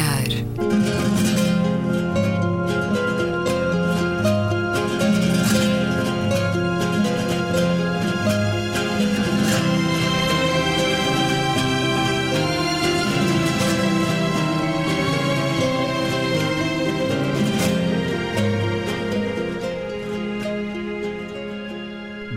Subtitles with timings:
[0.00, 0.50] olhar.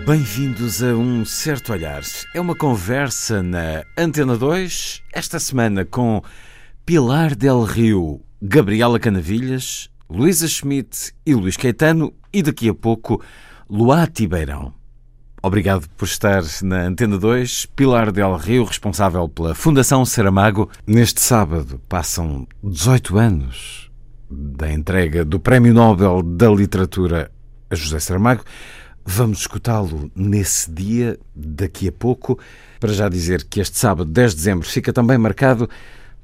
[0.05, 2.01] Bem-vindos a um certo olhar.
[2.33, 6.21] É uma conversa na Antena 2, esta semana com
[6.85, 13.23] Pilar Del Rio, Gabriela Canavilhas, Luísa Schmidt e Luís Caetano e daqui a pouco
[13.69, 14.73] Luá Tibeirão.
[15.41, 17.67] Obrigado por estar na Antena 2.
[17.67, 20.69] Pilar Del Rio, responsável pela Fundação Saramago.
[20.85, 23.89] Neste sábado passam 18 anos
[24.29, 27.31] da entrega do Prémio Nobel da Literatura
[27.69, 28.43] a José Saramago.
[29.05, 32.37] Vamos escutá-lo nesse dia, daqui a pouco.
[32.77, 35.69] Para já dizer que este sábado, 10 de dezembro, fica também marcado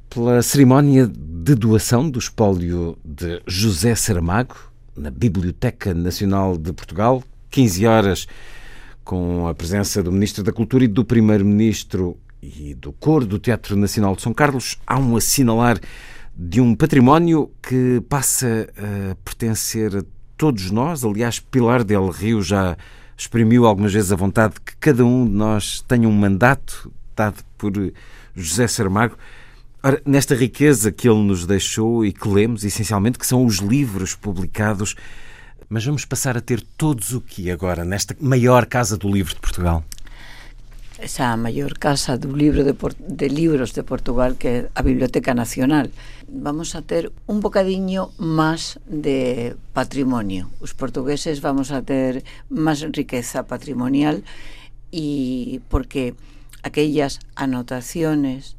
[0.10, 4.56] pela cerimónia de doação do espólio de José Saramago,
[4.98, 8.28] na Biblioteca Nacional de Portugal, 15 horas,
[9.04, 13.76] com a presença do Ministro da Cultura e do Primeiro-Ministro e do Coro do Teatro
[13.76, 14.80] Nacional de São Carlos.
[14.86, 15.80] Há um assinalar
[16.36, 20.04] de um património que passa a pertencer a
[20.36, 21.04] todos nós.
[21.04, 22.76] Aliás, Pilar del Rio já
[23.16, 27.44] exprimiu algumas vezes a vontade de que cada um de nós tenha um mandato dado
[27.58, 27.74] por
[28.36, 29.16] José Saramago.
[29.82, 34.14] Ora, nesta riqueza que ele nos deixou e que lemos, essencialmente, que são os livros
[34.14, 34.96] publicados,
[35.70, 39.40] mas vamos passar a ter todos o que agora, nesta maior casa do livro de
[39.40, 39.84] Portugal?
[41.00, 42.76] esa maior casa do libro de,
[43.08, 45.88] de de Portugal que é a Biblioteca Nacional.
[46.28, 50.52] Vamos a ter un bocadiño máis de patrimonio.
[50.60, 54.20] Os portugueses vamos a ter máis riqueza patrimonial
[54.92, 56.20] e porque
[56.64, 58.59] aquellas anotaciones,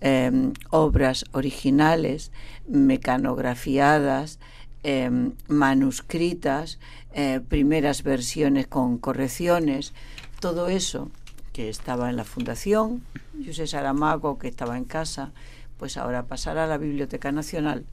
[0.00, 2.32] eh, obras originales,
[2.68, 4.38] mecanografiadas,
[4.82, 5.10] eh,
[5.48, 6.78] manuscritas,
[7.12, 9.92] eh, primeras versiones con correcciones,
[10.40, 11.10] todo eso
[11.52, 13.02] que estaba en la fundación,
[13.44, 15.32] José Saramago, que estaba en casa,
[15.76, 17.84] pues ahora pasará a la Biblioteca Nacional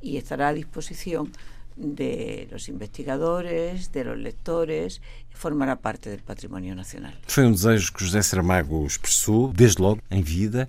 [0.00, 1.32] y estará a disposición
[1.76, 5.00] de los investigadores, de los lectores,
[5.32, 7.14] formará parte del patrimonio nacional.
[7.26, 10.68] Foi um desejo que José Saramago expressou, desde logo, em vida.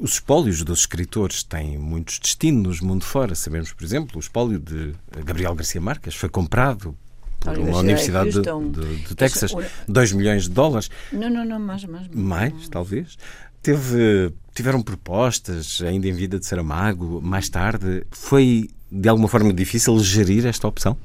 [0.00, 3.34] Os espólios dos escritores têm muitos destinos no mundo fora.
[3.34, 4.94] Sabemos, por exemplo, o espólio de
[5.24, 6.96] Gabriel Garcia Marques foi comprado
[7.38, 9.52] por uma universidade de, de, de Texas,
[9.86, 10.90] 2 milhões de dólares.
[11.12, 12.08] Não, não, não, mais, mais.
[12.08, 12.68] Mais, mais.
[12.68, 13.18] talvez.
[13.62, 18.04] Teve, tiveram propostas ainda em vida de Saramago, mais tarde.
[18.10, 20.96] Foi de alguma forma difícil gerir esta opção?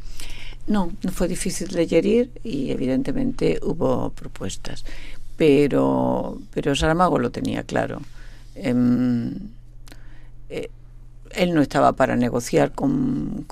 [0.67, 4.83] No, no fue difícil de gerir y evidentemente hubo propuestas,
[5.38, 8.01] pero, pero Saramago lo tenía claro.
[8.56, 8.74] Eh,
[10.50, 10.70] eh,
[11.36, 13.46] él no estaba para negociar con,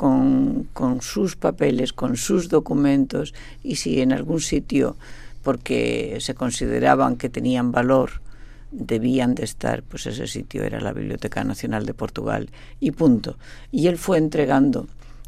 [1.01, 4.95] sus papeles, con sus documentos, y si en algún sitio,
[5.41, 8.21] porque se consideraban que tenían valor,
[8.71, 12.49] debían de estar, pues ese sitio era la Biblioteca Nacional de Portugal,
[12.79, 13.37] y punto.
[13.71, 14.87] Y él fue entregando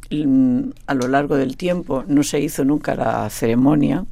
[0.09, 4.05] mm, a lo largo del tiempo, no se hizo nunca la ceremonia,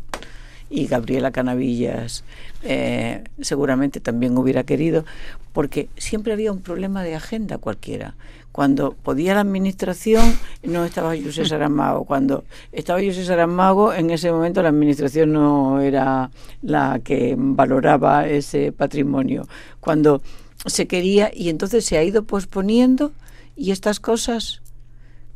[0.73, 2.23] y Gabriela Canavillas
[2.63, 5.05] eh, seguramente también hubiera querido,
[5.53, 8.15] porque siempre había un problema de agenda cualquiera.
[8.51, 14.63] Cuando podía la administración no estaba José Saramago, cuando estaba José Saramago en ese momento
[14.63, 16.31] la administración no era
[16.63, 19.47] la que valoraba ese patrimonio.
[19.79, 20.23] Cuando
[20.65, 23.11] se quería y entonces se ha ido posponiendo
[23.55, 24.63] y estas cosas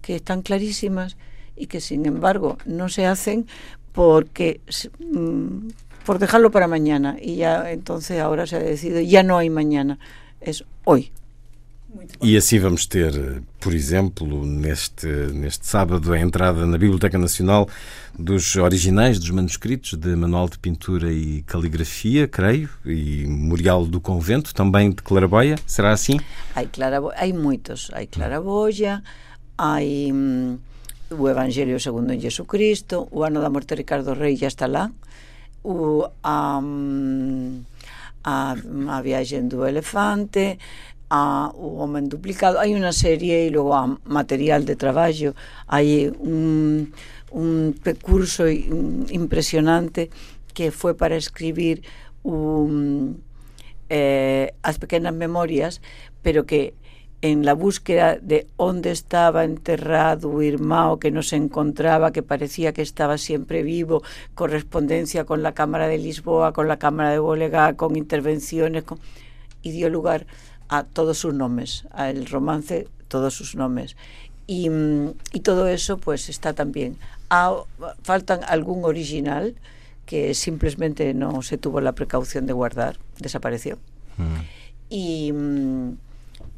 [0.02, 1.16] que están clarísimas
[1.56, 3.48] y que sin embargo no se hacen
[3.98, 4.62] porque
[5.00, 5.70] mm,
[6.06, 9.98] por dejarlo para mañana y ya entonces ahora se ha decidido ya no hay mañana
[10.40, 11.12] es hoy
[12.22, 17.68] E assim vamos ter, por exemplo, neste, neste sábado, a entrada na Biblioteca Nacional
[18.14, 24.54] dos originais dos manuscritos de Manual de Pintura e Caligrafia, creio, e Memorial do Convento,
[24.54, 25.56] também de Claraboia.
[25.66, 26.20] Será assim?
[26.56, 27.12] Há Clarabo...
[27.34, 27.90] muitos.
[27.94, 29.02] Há Claraboia,
[29.58, 29.82] há
[31.10, 34.92] o Evangelio segundo en Jesucristo, o ano da morte de Ricardo Rei ya está lá,
[35.64, 36.60] o, a,
[38.24, 40.60] a, a viaxen do elefante,
[41.10, 45.32] a o homem duplicado, hai unha serie e logo a material de traballo,
[45.72, 46.92] hai un,
[47.32, 50.12] un recurso impresionante
[50.52, 51.80] que foi para escribir
[52.28, 53.24] un,
[53.88, 55.80] eh, as pequenas memorias,
[56.20, 56.76] pero que
[57.22, 62.74] en la búsqueda de onde estaba enterrado o irmão que no se encontraba, que parecía
[62.74, 64.04] que estaba siempre vivo,
[64.36, 69.00] correspondencia con la Cámara de Lisboa, con la Cámara de Bolegá, con intervenciones, con...
[69.64, 70.28] y dio lugar
[70.70, 73.96] a todos sus nombres, al romance todos sus nombres.
[74.46, 74.70] Y,
[75.34, 76.98] y todo eso pues está también.
[77.30, 77.64] Ah,
[78.04, 79.56] faltan algún original
[80.06, 83.78] que simplemente no se tuvo la precaución de guardar, desapareció.
[84.18, 84.40] Mm.
[84.90, 85.34] Y,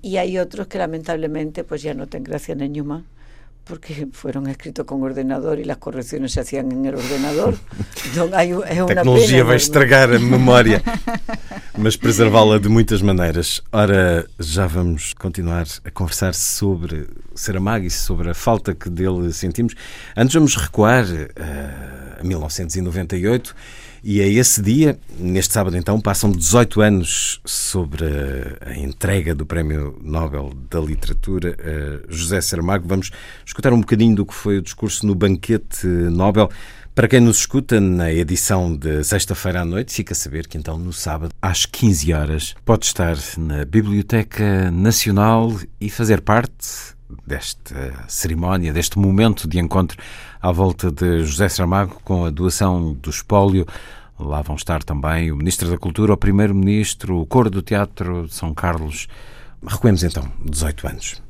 [0.01, 3.04] y hay otros que lamentablemente pues ya no tienen gracia nenhuma
[3.69, 7.54] porque fueron escritos con ordenador e as correcciones se hacían en el ordenador.
[8.10, 10.81] Então, é uma tecnologia vai estragar a memória,
[11.78, 13.62] mas preservá-la de muitas maneiras.
[13.72, 17.06] Ora, já vamos continuar a conversar sobre
[17.36, 19.75] Saramago e sobre a falta que dele sentimos.
[20.18, 23.54] Antes vamos recuar uh, a 1998
[24.04, 28.06] e a esse dia, neste sábado então, passam 18 anos sobre
[28.62, 32.88] a, entrega do Prémio Nobel da Literatura a José Saramago.
[32.88, 33.12] Vamos
[33.46, 36.50] escutar um bocadinho do que foi o discurso no banquete Nobel.
[36.96, 40.78] Para quem nos escuta na edição de sexta-feira à noite, fica a saber que então
[40.78, 48.74] no sábado, às 15 horas, pode estar na Biblioteca Nacional e fazer parte desta cerimónia,
[48.74, 49.98] deste momento de encontro
[50.41, 53.65] à volta de José Saramago com a doação do espólio.
[54.19, 58.33] Lá vão estar também o Ministro da Cultura, o Primeiro-Ministro, o Coro do Teatro de
[58.33, 59.07] São Carlos.
[59.65, 61.21] Recuemos então 18 anos.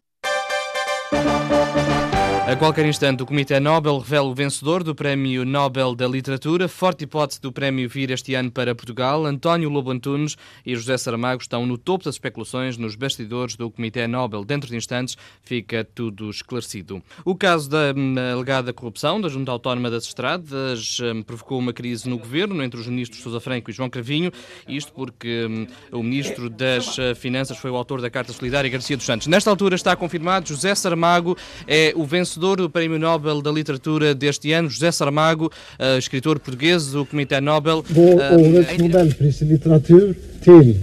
[2.50, 6.68] A qualquer instante, o Comitê Nobel revela o vencedor do Prémio Nobel da Literatura.
[6.68, 9.24] Forte hipótese do prémio vir este ano para Portugal.
[9.24, 10.36] António Lobo Antunes
[10.66, 14.44] e José Saramago estão no topo das especulações nos bastidores do Comitê Nobel.
[14.44, 17.04] Dentro de instantes fica tudo esclarecido.
[17.24, 22.10] O caso da hum, alegada corrupção da Junta Autónoma das Estradas hum, provocou uma crise
[22.10, 24.32] no governo entre os ministros Sousa Franco e João Cravinho.
[24.68, 28.98] Isto porque hum, o ministro das eh, Finanças foi o autor da Carta Solidária Garcia
[28.98, 29.28] dos Santos.
[29.28, 31.38] Nesta altura está confirmado José Saramago
[31.68, 36.40] é o vencedor vencedor do Prémio Nobel da Literatura deste ano, José Saramago, uh, escritor
[36.40, 37.84] português do Comitê Nobel.
[37.94, 40.78] Årets Nobelpris i litteratur till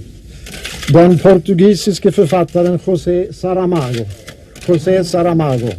[0.93, 4.07] den portugisiske författaren José Saramago.
[4.67, 5.71] José Saramago.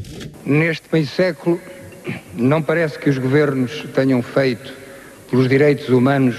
[0.46, 1.60] Neste meio século,
[2.34, 4.74] não parece que os governos tenham feito
[5.30, 6.36] pelos direitos humanos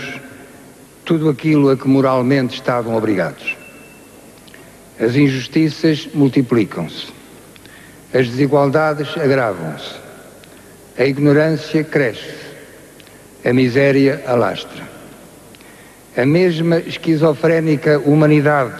[1.04, 3.56] tudo aquilo a que moralmente estavam obrigados.
[4.98, 7.17] As injustiças multiplicam-se
[8.12, 9.94] as desigualdades agravam-se,
[10.98, 12.34] a ignorância cresce,
[13.44, 14.88] a miséria alastra.
[16.16, 18.74] A mesma esquizofrénica humanidade,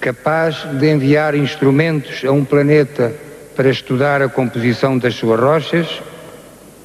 [0.00, 3.12] capaz de enviar instrumentos a um planeta
[3.56, 6.02] para estudar a composição das suas rochas,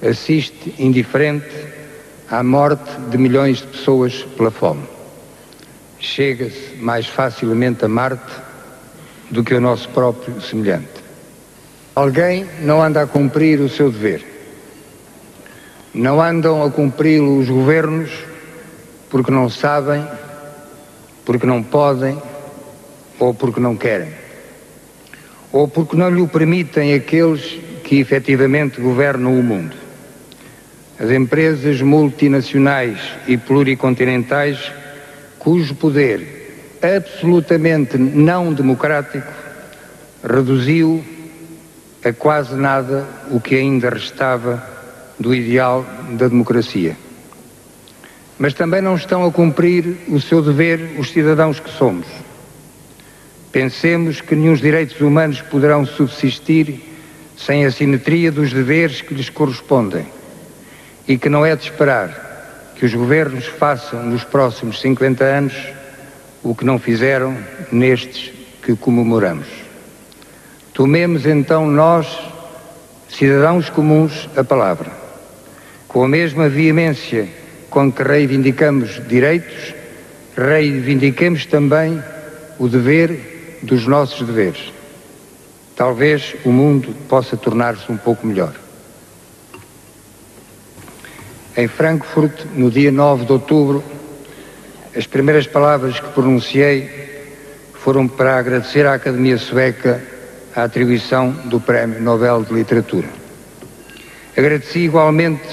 [0.01, 1.53] assiste indiferente
[2.31, 4.83] à morte de milhões de pessoas pela fome.
[5.99, 8.33] Chega-se mais facilmente a Marte
[9.29, 11.02] do que o nosso próprio semelhante.
[11.95, 14.25] Alguém não anda a cumprir o seu dever.
[15.93, 18.09] Não andam a cumpri-lo os governos
[19.11, 20.03] porque não sabem,
[21.23, 22.19] porque não podem
[23.19, 24.09] ou porque não querem.
[25.51, 29.75] Ou porque não lhe permitem aqueles que efetivamente governam o mundo.
[30.99, 32.97] As empresas multinacionais
[33.27, 34.71] e pluricontinentais,
[35.37, 39.31] cujo poder absolutamente não democrático
[40.23, 41.12] reduziu
[42.03, 44.61] a quase nada o que ainda restava
[45.19, 46.97] do ideal da democracia.
[48.37, 52.07] Mas também não estão a cumprir o seu dever os cidadãos que somos.
[53.51, 56.81] Pensemos que nenhum direitos humanos poderão subsistir
[57.37, 60.05] sem a simetria dos deveres que lhes correspondem
[61.07, 65.53] e que não é de esperar que os governos façam nos próximos 50 anos
[66.41, 67.37] o que não fizeram
[67.71, 69.62] nestes que comemoramos.
[70.73, 72.07] Tomemos então nós,
[73.07, 74.91] cidadãos comuns, a palavra.
[75.87, 77.29] Com a mesma veemência
[77.69, 79.75] com que reivindicamos direitos,
[80.35, 82.01] reivindiquemos também
[82.57, 84.73] o dever dos nossos deveres.
[85.75, 88.55] Talvez o mundo possa tornar-se um pouco melhor.
[91.55, 93.83] Em Frankfurt, no dia 9 de outubro,
[94.95, 96.89] as primeiras palavras que pronunciei
[97.73, 100.12] foram para agradecer à Academia Sueca
[100.55, 103.07] a atribuição do Prémio Nobel de Literatura.
[104.37, 105.43] Agradeci igualmente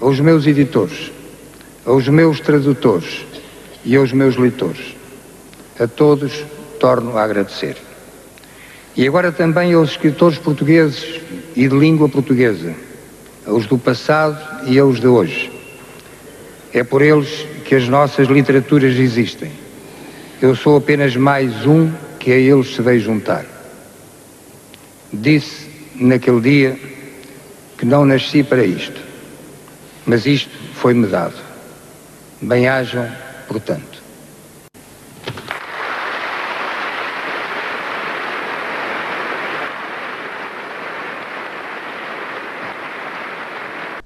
[0.00, 1.12] aos meus editores,
[1.84, 3.26] aos meus tradutores
[3.84, 4.94] e aos meus leitores.
[5.78, 6.44] A todos
[6.80, 7.76] torno a agradecer.
[8.96, 11.20] E agora também aos escritores portugueses
[11.54, 12.74] e de língua portuguesa,
[13.46, 15.50] aos do passado e aos de hoje.
[16.72, 19.50] É por eles que as nossas literaturas existem.
[20.40, 23.51] Eu sou apenas mais um que a eles se veio juntar
[25.12, 26.78] disse naquele dia
[27.78, 29.00] que não nasci para isto,
[30.06, 31.34] mas isto foi-me dado.
[32.40, 33.10] Bem-ajam,
[33.46, 34.02] portanto.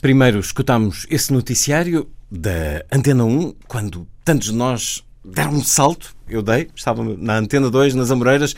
[0.01, 6.43] Primeiro escutamos esse noticiário da Antena 1, quando tantos de nós deram um salto, eu
[6.43, 8.55] dei, estava na Antena 2, nas Amoreiras,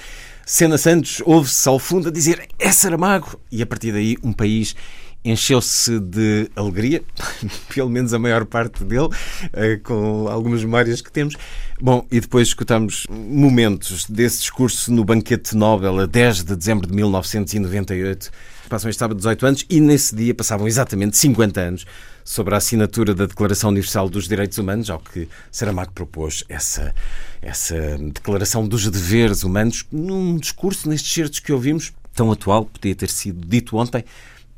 [0.50, 4.75] Sena Santos ouve-se ao fundo a dizer é Saramago, e a partir daí um país
[5.23, 7.02] encheu-se de alegria,
[7.69, 9.11] pelo menos a maior parte dele,
[9.52, 11.35] eh, com algumas memórias que temos.
[11.78, 16.95] Bom, e depois escutamos momentos desse discurso no Banquete Nobel a 10 de dezembro de
[16.95, 18.31] 1998.
[18.71, 21.87] Passam este sábado 18 anos e nesse dia passavam exatamente 50 anos
[22.29, 26.95] sobre a assinatura da Declaração Universal dos Direitos Humanos, ao que Saramago propôs essa,
[27.41, 33.09] essa Declaração dos Deveres Humanos num discurso nestes certos que ouvimos, tão atual, podia ter
[33.09, 34.05] sido dito ontem,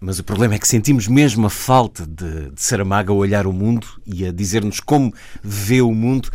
[0.00, 3.52] mas o problema é que sentimos mesmo a falta de, de Saramago a olhar o
[3.52, 6.28] mundo e a dizer-nos como vê o mundo.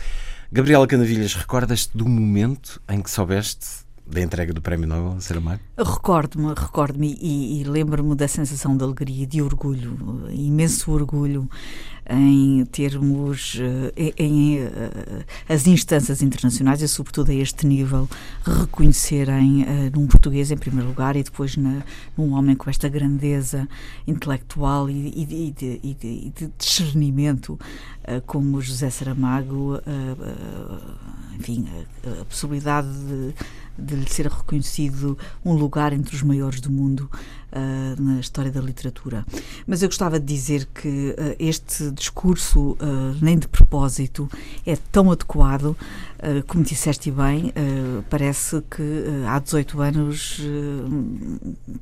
[0.50, 5.62] Gabriela Canavilhas, recordas-te do momento em que soubeste da entrega do Prémio Nobel Saramago?
[5.77, 11.50] Recordo-me, recordo-me e, e lembro-me da sensação de alegria e de orgulho, imenso orgulho
[12.07, 18.07] em termos eh, em, em, eh, as instâncias internacionais e sobretudo a este nível
[18.43, 21.81] reconhecerem uh, num português em primeiro lugar e depois na,
[22.15, 23.67] num homem com esta grandeza
[24.05, 25.93] intelectual e, e, e, de, e
[26.29, 31.65] de, discernimento uh, como José Saramago uh, enfim
[32.05, 33.33] a, a possibilidade de
[33.77, 37.10] de lhe ser reconhecido um lugar entre os maiores do mundo
[37.55, 39.25] uh, na história da literatura.
[39.65, 42.77] Mas eu gostava de dizer que uh, este discurso, uh,
[43.21, 44.29] nem de propósito,
[44.65, 45.75] é tão adequado,
[46.47, 47.53] como disseste bem,
[48.09, 48.81] parece que
[49.27, 50.41] há 18 anos,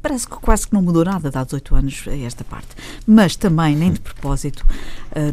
[0.01, 2.67] parece que quase que não mudou nada de há 18 anos a esta parte.
[3.07, 4.65] Mas também, nem de propósito,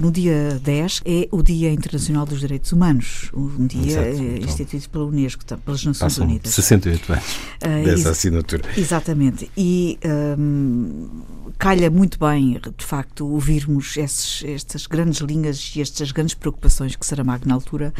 [0.00, 5.04] no dia 10 é o Dia Internacional dos Direitos Humanos, um dia Exato, instituído pela
[5.06, 6.54] Unesco, pelas Nações Passam Unidas.
[6.54, 7.24] 68 anos
[7.84, 8.62] dessa assinatura.
[8.76, 9.50] Exatamente.
[9.56, 9.98] E
[11.58, 17.04] calha muito bem, de facto, ouvirmos esses, estas grandes linhas e estas grandes preocupações que
[17.04, 17.92] Saramago, na altura,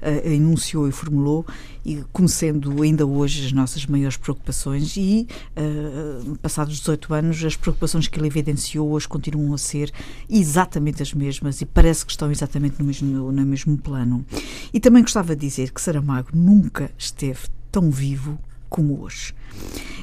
[0.00, 1.46] uh, enunciou e formulou,
[1.84, 7.56] e como sendo ainda hoje as nossas maiores preocupações, e, uh, passados 18 anos, as
[7.56, 9.92] preocupações que ele evidenciou hoje continuam a ser
[10.28, 14.24] exatamente as mesmas e parece que estão exatamente no mesmo, no mesmo plano.
[14.72, 18.38] E também gostava de dizer que Saramago nunca esteve tão vivo
[18.72, 19.34] como hoje.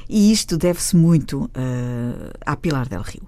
[0.07, 3.23] E isto deve-se muito uh, à Pilar del Rio.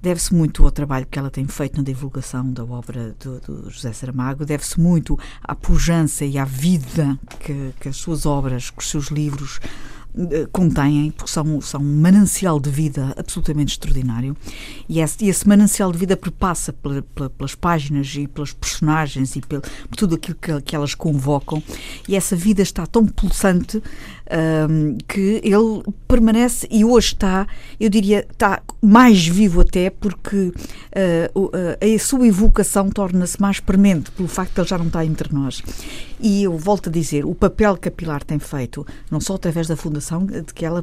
[0.00, 3.92] Deve-se muito ao trabalho que ela tem feito na divulgação da obra do, do José
[3.92, 8.90] Saramago, deve-se muito à pujança e à vida que, que as suas obras, que os
[8.90, 9.58] seus livros
[10.18, 14.34] eh, contêm, porque são, são um manancial de vida absolutamente extraordinário.
[14.88, 19.36] E esse, e esse manancial de vida perpassa pela, pela, pelas páginas e pelas personagens
[19.36, 19.60] e por
[19.94, 21.62] tudo aquilo que, que elas convocam.
[22.08, 23.82] E essa vida está tão pulsante
[25.06, 27.46] que ele permanece e hoje está,
[27.78, 31.50] eu diria, está mais vivo até porque uh, uh,
[31.94, 35.62] a sua evocação torna-se mais premente pelo facto de ele já não estar entre nós.
[36.18, 39.66] E eu volto a dizer, o papel que a Pilar tem feito, não só através
[39.66, 40.82] da fundação de que ela uh,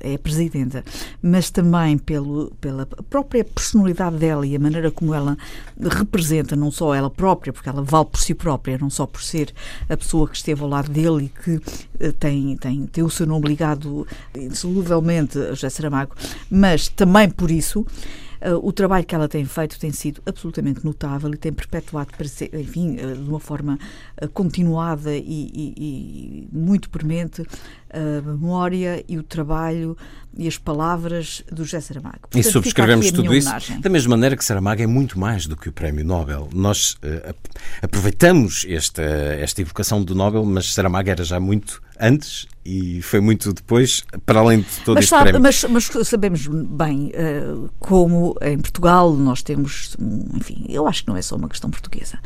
[0.00, 0.84] é presidenta,
[1.20, 5.36] mas também pelo, pela própria personalidade dela e a maneira como ela
[5.80, 9.52] representa, não só ela própria, porque ela vale por si própria, não só por ser
[9.88, 13.48] a pessoa que esteve ao lado dele e que tem, tem tem, o seu nome
[13.48, 16.14] ligado insoluvelmente a José Saramago,
[16.50, 17.86] mas também por isso
[18.40, 22.12] Uh, o trabalho que ela tem feito tem sido absolutamente notável e tem perpetuado,
[22.52, 23.76] enfim, uh, de uma forma
[24.22, 27.42] uh, continuada e, e, e, muito premente
[27.90, 29.96] a memória e o trabalho
[30.36, 32.20] e as palavras do José Saramago.
[32.22, 35.68] Portanto, e subscrevemos tudo isso da mesma maneira que Saramago é muito mais do que
[35.68, 36.48] o Prémio Nobel.
[36.54, 36.96] Nós
[37.82, 43.52] aproveitamos esta, esta evocação do Nobel, mas Saramago era já muito antes e foi muito
[43.52, 45.40] depois, para além de todo mas este sabe, prémio.
[45.40, 49.96] Mas, mas, sabemos bem uh, como em Portugal nós temos,
[50.34, 52.18] enfim, eu acho que não é só uma questão portuguesa,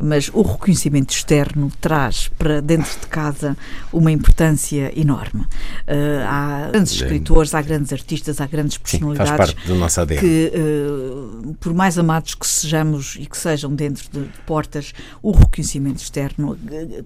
[0.00, 3.56] mas o reconhecimento externo traz para dentro de casa
[3.92, 5.09] uma importância enorme.
[5.14, 10.00] Uh, há grandes escritores, há grandes artistas, há grandes personalidades Sim, faz parte do nosso
[10.00, 10.20] ADN.
[10.20, 15.98] que, uh, por mais amados que sejamos e que sejam dentro de portas, o reconhecimento
[15.98, 16.56] externo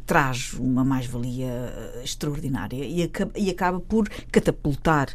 [0.06, 5.08] traz uma mais-valia extraordinária e acaba, e acaba por catapultar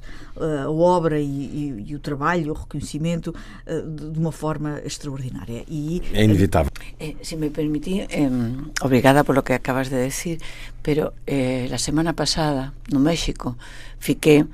[0.64, 3.34] a obra e, e, e, o trabalho, o reconhecimento
[3.66, 5.64] de, de, uma forma extraordinária.
[5.68, 6.72] E, é inevitável.
[7.00, 8.30] Eh, se me permitís, eh,
[8.82, 10.40] obrigada por lo que acabas de decir,
[10.90, 13.58] pero eh, la semana pasada no México
[14.00, 14.48] fiqué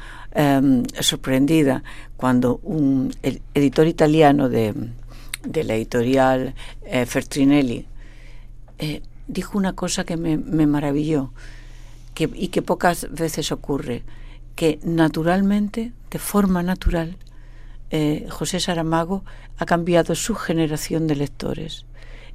[1.00, 1.82] sorprendida
[2.18, 4.74] cuando un el editor italiano de,
[5.64, 6.54] la editorial
[7.06, 7.88] Fertrinelli
[9.28, 11.32] dijo una cosa que me, me maravilló
[12.14, 14.04] que, y que pocas veces ocurre,
[14.56, 17.16] que naturalmente, de forma natural,
[17.92, 19.24] eh, José Saramago
[19.58, 21.86] ha cambiado su generación de lectores.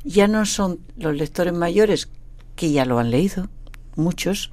[0.04, 2.08] Ya no son los lectores mayores
[2.56, 3.48] que ya lo han leído,
[3.96, 4.50] muchos,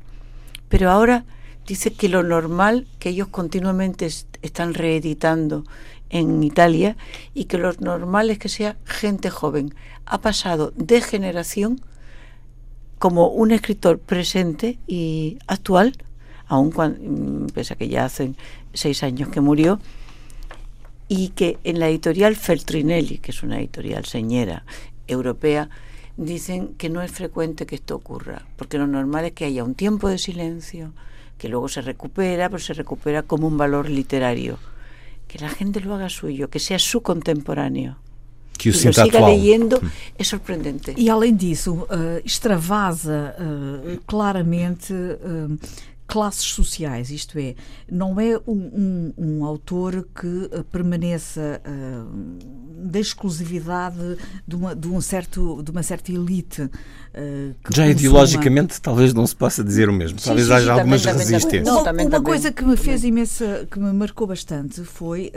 [0.70, 1.26] pero ahora
[1.66, 4.08] dice que lo normal que ellos continuamente
[4.42, 5.64] están reeditando
[6.10, 6.96] en Italia
[7.34, 9.74] y que lo normal es que sea gente joven.
[10.06, 11.82] Ha pasado de generación
[13.00, 15.94] como un escritor presente y actual,
[16.48, 18.34] aun cuando, mm, pese a que ya hace
[18.74, 19.80] seis años que murió,
[21.08, 24.66] y que en la editorial Feltrinelli, que es una editorial señera
[25.08, 25.70] europea,
[26.18, 29.76] dicen que no es frecuente que esto ocurra, porque lo normal es que haya un
[29.76, 30.94] tiempo de silencio,
[31.38, 34.58] que luego se recupera, pero se recupera como un valor literario.
[35.28, 37.98] Que la gente lo haga suyo, que sea su contemporáneo.
[38.58, 39.32] Que o lo siga atual.
[39.32, 39.80] leyendo
[40.18, 40.96] é surpreendente.
[40.98, 45.60] E além disso, uh, extravasa uh, claramente uh,
[46.08, 47.54] classes sociais, isto é,
[47.92, 54.88] não é um, um, um autor que uh, permaneça uh, da exclusividade de uma, de,
[54.88, 56.70] um certo, de uma certa elite.
[57.18, 57.88] Uh, Já consuma...
[57.88, 61.14] ideologicamente talvez não se possa dizer o mesmo, Sim, talvez sim, haja sim, algumas também,
[61.18, 61.66] também, resistências.
[61.66, 63.10] Não, uma, também, uma também, coisa que me fez também.
[63.10, 65.32] imensa, que me marcou bastante foi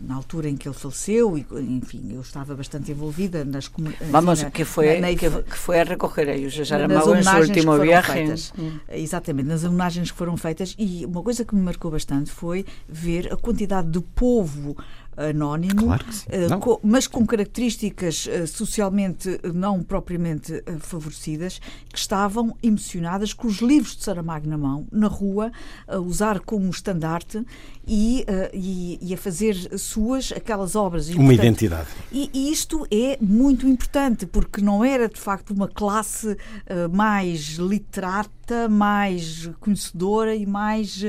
[0.00, 3.70] na altura em que ele faleceu, e enfim, eu estava bastante envolvida nas
[4.10, 7.22] Vamos, na, que foi, na, na, que, que foi a recoger a José Saramago em
[7.22, 8.26] seu último viagem.
[8.26, 8.78] Feitas, hum.
[8.90, 13.32] Exatamente, nas homenagens que foram feitas e uma coisa que me marcou bastante foi ver
[13.32, 14.76] a quantidade de povo
[15.16, 22.56] anónimo, claro uh, com, mas com características uh, socialmente não propriamente uh, favorecidas, que estavam
[22.62, 25.52] emocionadas com os livros de Saramago na mão, na rua,
[25.86, 27.44] a usar como estandarte
[27.86, 31.08] e, e, e, a fazer suas aquelas obras.
[31.08, 31.88] E, uma portanto, identidade.
[32.12, 36.36] E, e, isto é muito importante, porque não era de facto uma classe
[36.92, 38.30] mais literata,
[38.70, 41.04] mais conhecedora e mais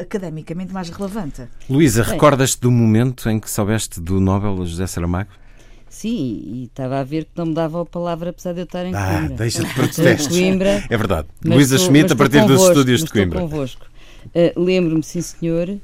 [0.00, 1.42] academicamente mais relevante.
[1.68, 5.30] Luísa, recordas-te do momento em que soubeste do Nobel José Saramago?
[5.92, 8.86] Sim, e estava a ver que não me dava a palavra apesar de eu estar
[8.86, 9.36] em ah, Coimbra.
[9.36, 10.28] deixa de protestos.
[10.28, 11.28] Coimbra, é verdade.
[11.44, 13.38] Luísa Schmidt, a partir convosco, dos estúdios de Coimbra.
[13.38, 13.86] Estou convosco.
[14.28, 15.76] Uh, Lembro-me, sim senhor,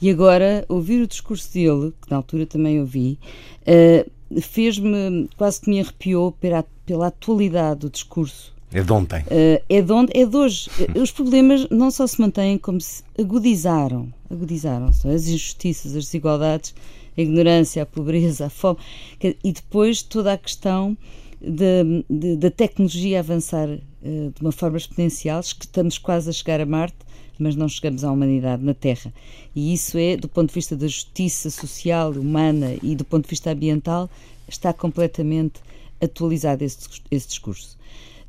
[0.00, 3.18] e agora ouvir o discurso dele, que na altura também ouvi,
[3.62, 8.54] uh, fez-me, quase que me arrepiou pela, pela atualidade do discurso.
[8.72, 9.20] É de ontem.
[9.22, 10.68] Uh, é, de onde, é de hoje.
[11.00, 14.12] Os problemas não só se mantêm, como se agudizaram.
[14.30, 15.08] Agudizaram-se.
[15.08, 16.74] As injustiças, as desigualdades,
[17.16, 18.78] a ignorância, a pobreza, a fome.
[19.22, 20.96] E depois toda a questão
[21.40, 26.96] da tecnologia avançar uh, de uma forma exponencial, que estamos quase a chegar a Marte,
[27.38, 29.12] mas não chegamos à humanidade na Terra.
[29.54, 33.30] E isso é, do ponto de vista da justiça social, humana e do ponto de
[33.30, 34.10] vista ambiental,
[34.48, 35.60] está completamente
[36.00, 37.76] atualizado esse, esse discurso.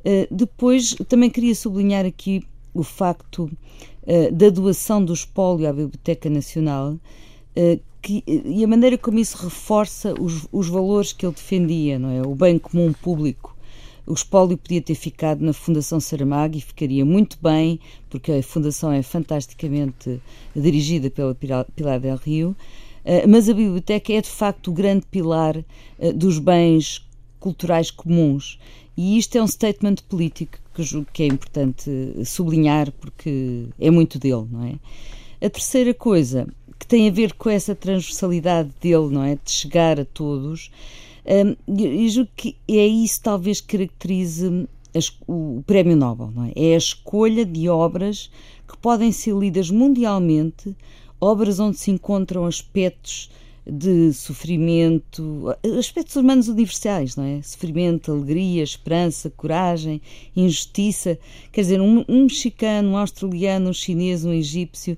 [0.04, 6.30] Uh, depois, também queria sublinhar aqui o facto uh, da doação do espólio à Biblioteca
[6.30, 11.98] Nacional uh, que, e a maneira como isso reforça os, os, valores que ele defendia,
[11.98, 12.22] não é?
[12.22, 13.56] O bem comum público.
[14.06, 18.92] O espólio podia ter ficado na Fundação Saramago e ficaria muito bem, porque a Fundação
[18.92, 20.22] é fantasticamente
[20.54, 22.56] dirigida pela Pilar del Rio,
[23.28, 25.62] mas a biblioteca é de facto o grande pilar
[26.14, 27.06] dos bens
[27.38, 28.58] culturais comuns
[28.98, 31.88] e isto é um statement político que julgo que é importante
[32.24, 34.74] sublinhar porque é muito dele, não é?
[35.46, 39.36] A terceira coisa que tem a ver com essa transversalidade dele, não é?
[39.36, 40.72] De chegar a todos,
[41.24, 46.52] um, eu julgo que é isso talvez que caracterize as, o Prémio Nobel, não é?
[46.56, 48.28] É a escolha de obras
[48.66, 50.74] que podem ser lidas mundialmente,
[51.20, 53.30] obras onde se encontram aspectos
[53.70, 57.42] de sofrimento, aspectos humanos universais, não é?
[57.42, 60.00] Sofrimento, alegria, esperança, coragem,
[60.34, 61.18] injustiça.
[61.52, 64.96] Quer dizer, um, um mexicano, um australiano, um chinês, um egípcio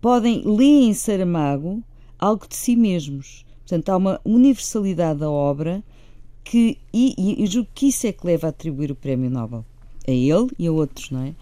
[0.00, 1.82] podem ler em Saramago
[2.18, 3.44] algo de si mesmos.
[3.60, 5.82] Portanto, há uma universalidade da obra
[6.42, 9.64] que, e, e, julgo que isso é que leva a atribuir o Prémio Nobel
[10.06, 11.34] a ele e a outros, não é?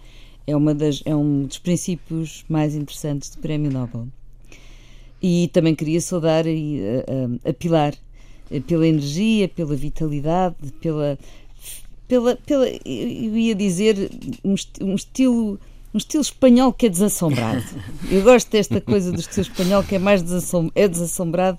[0.45, 4.07] É, uma das, é um dos princípios mais interessantes do Prémio Nobel.
[5.21, 7.93] E também queria saudar a, a, a Pilar
[8.65, 11.19] pela energia, pela vitalidade, pela,
[12.07, 14.09] pela, pela eu ia dizer
[14.43, 15.59] um, um estilo
[15.93, 17.63] um estilo espanhol que é desassombrado.
[18.11, 21.57] Eu gosto desta coisa do estilo espanhol que é mais desassom é desassombrado,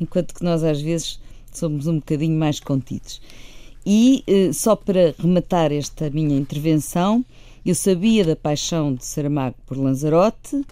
[0.00, 1.20] enquanto que nós às vezes
[1.52, 3.20] somos um bocadinho mais contidos.
[3.86, 7.24] E eh, só para rematar esta minha intervenção,
[7.64, 10.64] eu sabia da paixão de Saramago por Lanzarote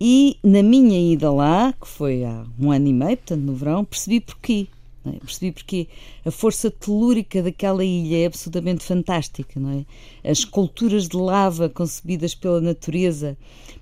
[0.00, 3.84] e na minha ida lá, que foi há um ano e meio, portanto no verão,
[3.84, 4.66] percebi porquê.
[5.06, 5.18] É?
[5.20, 5.88] Percebi porque
[6.24, 10.28] a força telúrica daquela ilha é absolutamente fantástica, não é?
[10.28, 13.36] As esculturas de lava concebidas pela natureza,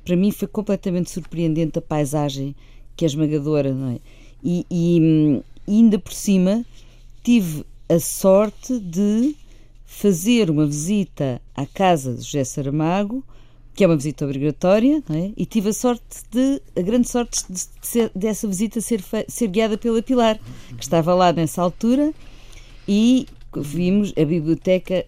[0.04, 2.54] para mim foi completamente surpreendente a paisagem
[2.94, 3.98] que é esmagadora, não é?
[4.42, 6.64] E, e, e ainda por cima
[7.22, 9.34] tive a sorte de
[9.84, 13.24] fazer uma visita à casa de José Saramago,
[13.74, 15.32] que é uma visita obrigatória, é?
[15.36, 19.76] e tive a sorte de, a grande sorte de, ser, dessa visita ser, ser guiada
[19.76, 20.38] pela Pilar,
[20.76, 22.12] que estava lá nessa altura,
[22.86, 25.04] e vimos a biblioteca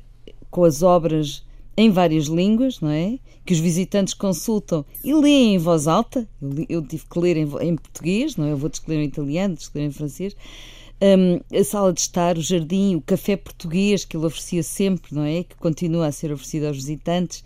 [0.51, 1.45] com as obras
[1.77, 3.19] em várias línguas, não é?
[3.45, 6.27] Que os visitantes consultam e leem em voz alta.
[6.41, 8.53] Eu, eu tive que ler em, em, português, não é?
[8.53, 10.35] Eu vou ler em italiano, ler em francês.
[11.01, 15.23] Um, a sala de estar, o jardim, o café português que ele oferecia sempre, não
[15.23, 15.45] é?
[15.45, 17.45] Que continua a ser oferecido aos visitantes.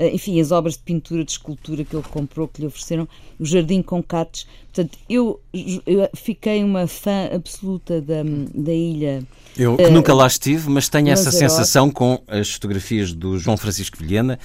[0.00, 3.06] Uh, enfim, as obras de pintura, de escultura que ele comprou, que lhe ofereceram,
[3.38, 4.46] o jardim com cates.
[4.72, 8.22] Portanto, eu, eu fiquei uma fã absoluta da,
[8.54, 9.22] da ilha.
[9.54, 13.58] Eu que uh, nunca lá estive, mas tenho essa sensação com as fotografias do João
[13.58, 14.38] Francisco Vilhena,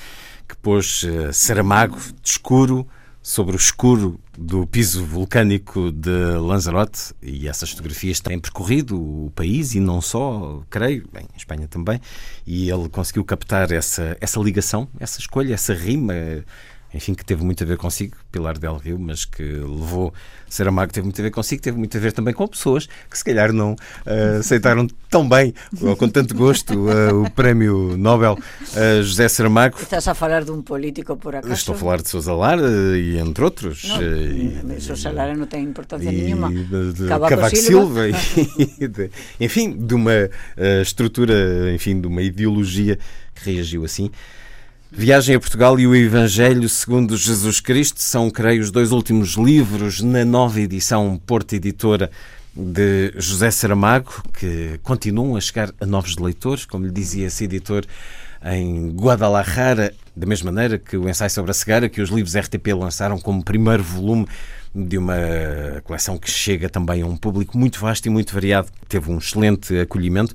[0.46, 2.86] que pôs uh, Saramago de escuro
[3.26, 9.74] sobre o escuro do piso vulcânico de Lanzarote e essas fotografias têm percorrido o país
[9.74, 12.00] e não só, creio, bem, em Espanha também,
[12.46, 16.14] e ele conseguiu captar essa, essa ligação, essa escolha, essa rima
[16.95, 20.13] enfim, que teve muito a ver consigo, Pilar Del Rio, mas que levou
[20.47, 23.23] Saramago, teve muito a ver consigo, teve muito a ver também com pessoas que se
[23.23, 29.03] calhar não uh, aceitaram tão bem, ou com tanto gosto, uh, o prémio Nobel uh,
[29.03, 29.77] José Saramago.
[29.81, 31.53] Estás a falar de um político, por acaso?
[31.53, 32.65] Estou a falar de Sousa Lara
[32.97, 33.89] e entre outros.
[33.89, 34.01] Não,
[34.73, 36.49] e, Sousa Lara não tem importância e nenhuma.
[36.49, 38.08] De, de Cavaco, Cavaco Silva.
[38.08, 40.29] e de, enfim, de uma
[40.81, 42.97] estrutura, enfim, de uma ideologia
[43.36, 44.10] que reagiu assim.
[44.97, 49.99] Viagem a Portugal e o Evangelho segundo Jesus Cristo são, creio, os dois últimos livros
[49.99, 52.10] na nova edição Porta Editora
[52.55, 57.84] de José Saramago, que continuam a chegar a novos leitores, como lhe dizia esse editor
[58.45, 62.67] em Guadalajara, da mesma maneira que o ensaio sobre a cegueira, que os livros RTP
[62.73, 64.25] lançaram como primeiro volume
[64.73, 65.15] de uma
[65.84, 68.69] coleção que chega também a um público muito vasto e muito variado.
[68.88, 70.34] Teve um excelente acolhimento.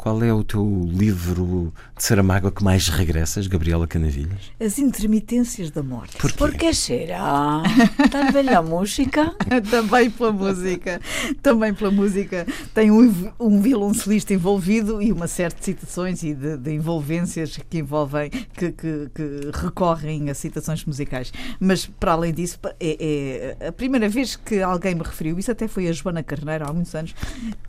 [0.00, 4.50] Qual é o teu livro de Saramago que mais regressas, Gabriela Canavilhas?
[4.58, 6.16] As Intermitências da Morte.
[6.16, 7.62] Por Por que será?
[8.10, 9.34] Também a música?
[9.70, 11.02] Também pela música.
[11.42, 12.46] Também pela música.
[12.72, 17.78] Tem um, um violoncelista envolvido e uma série de citações e de, de envolvências que
[17.80, 21.30] envolvem, que, que, que, recorrem a citações musicais.
[21.60, 25.68] Mas, para além disso, é, é, a primeira vez que alguém me referiu, isso até
[25.68, 27.14] foi a Joana Carneiro, há muitos anos,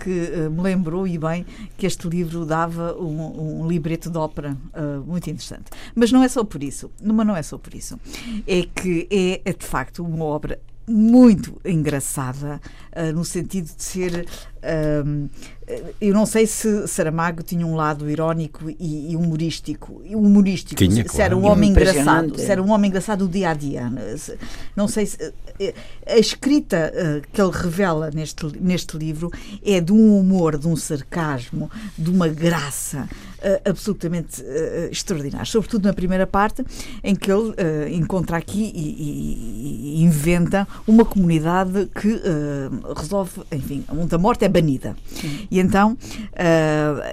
[0.01, 1.45] que uh, me lembrou e bem
[1.77, 5.71] que este livro livro dava um, um libreto de ópera uh, muito interessante.
[5.95, 6.91] Mas não é só por isso.
[7.01, 7.99] Mas não é só por isso.
[8.47, 12.59] É que é, é de facto uma obra muito engraçada,
[12.95, 14.27] uh, no sentido de ser.
[14.57, 15.29] Uh,
[15.99, 20.01] eu não sei se Saramago tinha um lado irónico e, e humorístico.
[20.05, 21.23] Humorístico, tinha, se claro.
[21.23, 23.91] era um homem engraçado, se era um homem engraçado do dia a dia.
[24.75, 25.33] Não sei se.
[26.07, 29.31] A escrita uh, que ele revela neste, neste livro
[29.63, 33.07] é de um humor, de um sarcasmo, de uma graça
[33.41, 36.63] uh, absolutamente uh, extraordinários, sobretudo na primeira parte,
[37.03, 37.53] em que ele uh,
[37.91, 42.21] encontra aqui e, e, e, inventa uma comunidade que
[42.95, 44.95] resolve, enfim, onde a morte é banida.
[45.07, 45.47] Sim.
[45.49, 45.97] E então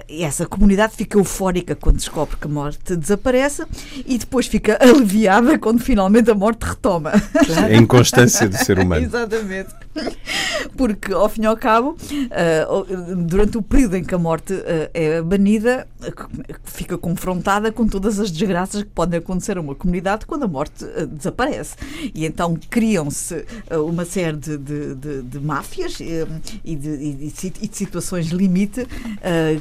[0.08, 3.64] essa comunidade fica eufórica quando descobre que a morte desaparece
[4.06, 7.12] e depois fica aliviada quando finalmente a morte retoma.
[7.46, 7.66] Claro.
[7.66, 9.04] A inconstância do ser humano.
[9.06, 9.74] Exatamente.
[10.76, 11.96] Porque, ao fim e ao cabo,
[13.26, 14.54] durante o período em que a morte
[14.94, 15.86] é banida,
[16.64, 20.84] fica confrontada com todas as desgraças que podem acontecer a uma comunidade quando a morte
[21.10, 21.76] desaparece.
[22.14, 26.26] E então criam-se uma série de, de, de, de máfias de,
[26.64, 27.32] e, de,
[27.72, 28.86] situações limite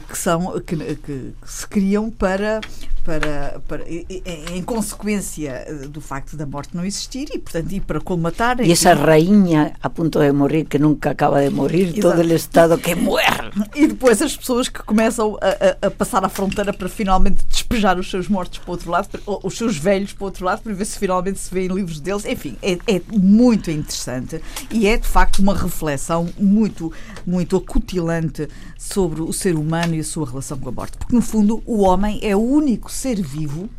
[0.09, 2.61] que são que, que, que, se criam para
[3.07, 8.59] para, para em, consequência do facto da morte não existir e portanto e para colmatar
[8.59, 12.01] e essa rainha a ponto de morrer que nunca acaba de morrer Exato.
[12.01, 16.25] todo o estado que morre e depois as pessoas que começam a, a, a passar
[16.25, 19.07] a fronteira para finalmente despejar os seus mortos para o outro lado,
[19.41, 22.25] os seus velhos para o outro lado, para ver se finalmente se vêem livros deles.
[22.25, 26.91] Enfim, é, é muito interessante e é de facto uma reflexão muito,
[27.25, 30.97] muito acutilante sobre o ser humano e a sua relação com a morte.
[30.97, 33.69] Porque, no fundo, o homem é o único ser vivo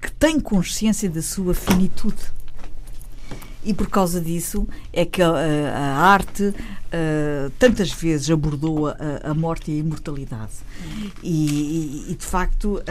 [0.00, 2.38] que tem consciência da sua finitude
[3.68, 6.54] e por causa disso é que a, a arte,
[6.88, 10.52] uh, tantas vezes abordou a, a, morte e a imortalidade.
[11.22, 12.82] E, e, e de facto,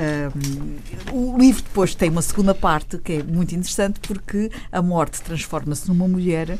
[1.13, 5.21] um, o livro depois tem uma segunda parte que é muito interessante porque a morte
[5.21, 6.59] transforma-se numa mulher uh,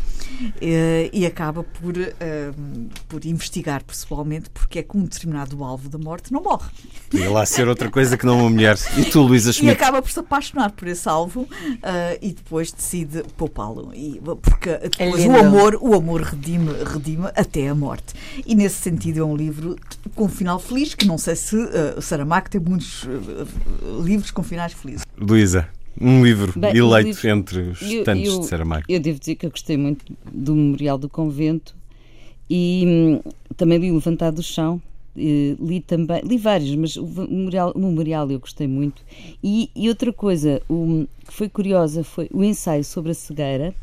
[1.11, 2.09] e acaba por, uh,
[3.07, 6.69] por investigar pessoalmente porque é que um determinado alvo da morte não morre.
[7.09, 8.77] Podia lá ser outra coisa que não uma mulher.
[8.97, 9.67] E tu, Luísa Schmidt?
[9.67, 11.47] E acaba por se apaixonar por esse alvo
[12.21, 13.91] e depois decide poupá-lo.
[14.41, 18.13] Porque depois é o amor, o amor redime, redime até a morte.
[18.45, 19.75] E nesse sentido é um livro
[20.15, 24.43] com um final feliz, que não sei se uh, Saramago tem muitos uh, livros com
[24.43, 25.05] finais felizes.
[25.17, 25.67] Luísa,
[25.99, 28.85] um livro Bem, eleito livro, entre os eu, tantos eu, de Saramago.
[28.87, 31.75] Eu devo dizer que eu gostei muito do Memorial do Convento
[32.49, 32.83] e
[33.25, 34.81] hum, também li o Levantado do Chão.
[35.15, 39.01] li também, li vários, mas o memorial, o memorial eu gostei muito.
[39.43, 43.73] E, e outra coisa o, que foi curiosa foi o ensaio sobre a cegueira.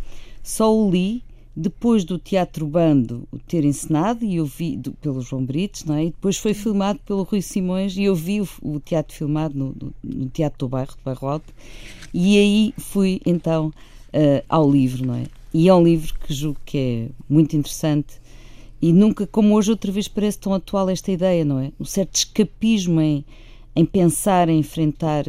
[0.43, 1.23] Só o li
[1.57, 6.07] depois do Teatro Bando ter encenado, e eu vi do, pelo João Brites, não é?
[6.07, 9.67] e depois foi filmado pelo Rui Simões, e eu vi o, o teatro filmado no,
[9.81, 11.55] no, no, Teatro do Bairro, do Bairro Alto,
[12.13, 15.25] e aí fui então uh, ao livro, não é?
[15.53, 18.21] E é um livro que julgo que é muito interessante,
[18.83, 21.71] e nunca, como hoje outra vez parece tão atual esta ideia, não é?
[21.79, 23.25] Um certo escapismo em,
[23.77, 25.25] em pensar, em enfrentar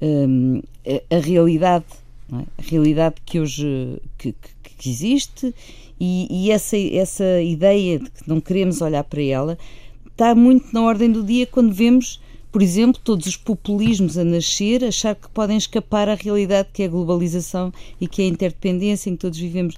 [0.00, 1.84] um, a, a, realidade,
[2.32, 2.36] é?
[2.36, 5.54] a realidade que hoje que, que que existe
[5.98, 9.58] e, e, essa, essa ideia de que não queremos olhar para ela
[10.06, 12.20] está muito na ordem do dia quando vemos,
[12.52, 16.86] por exemplo, todos os populismos a nascer, achar que podem escapar à realidade que é
[16.86, 19.76] a globalização e que é a interdependência em que todos vivemos.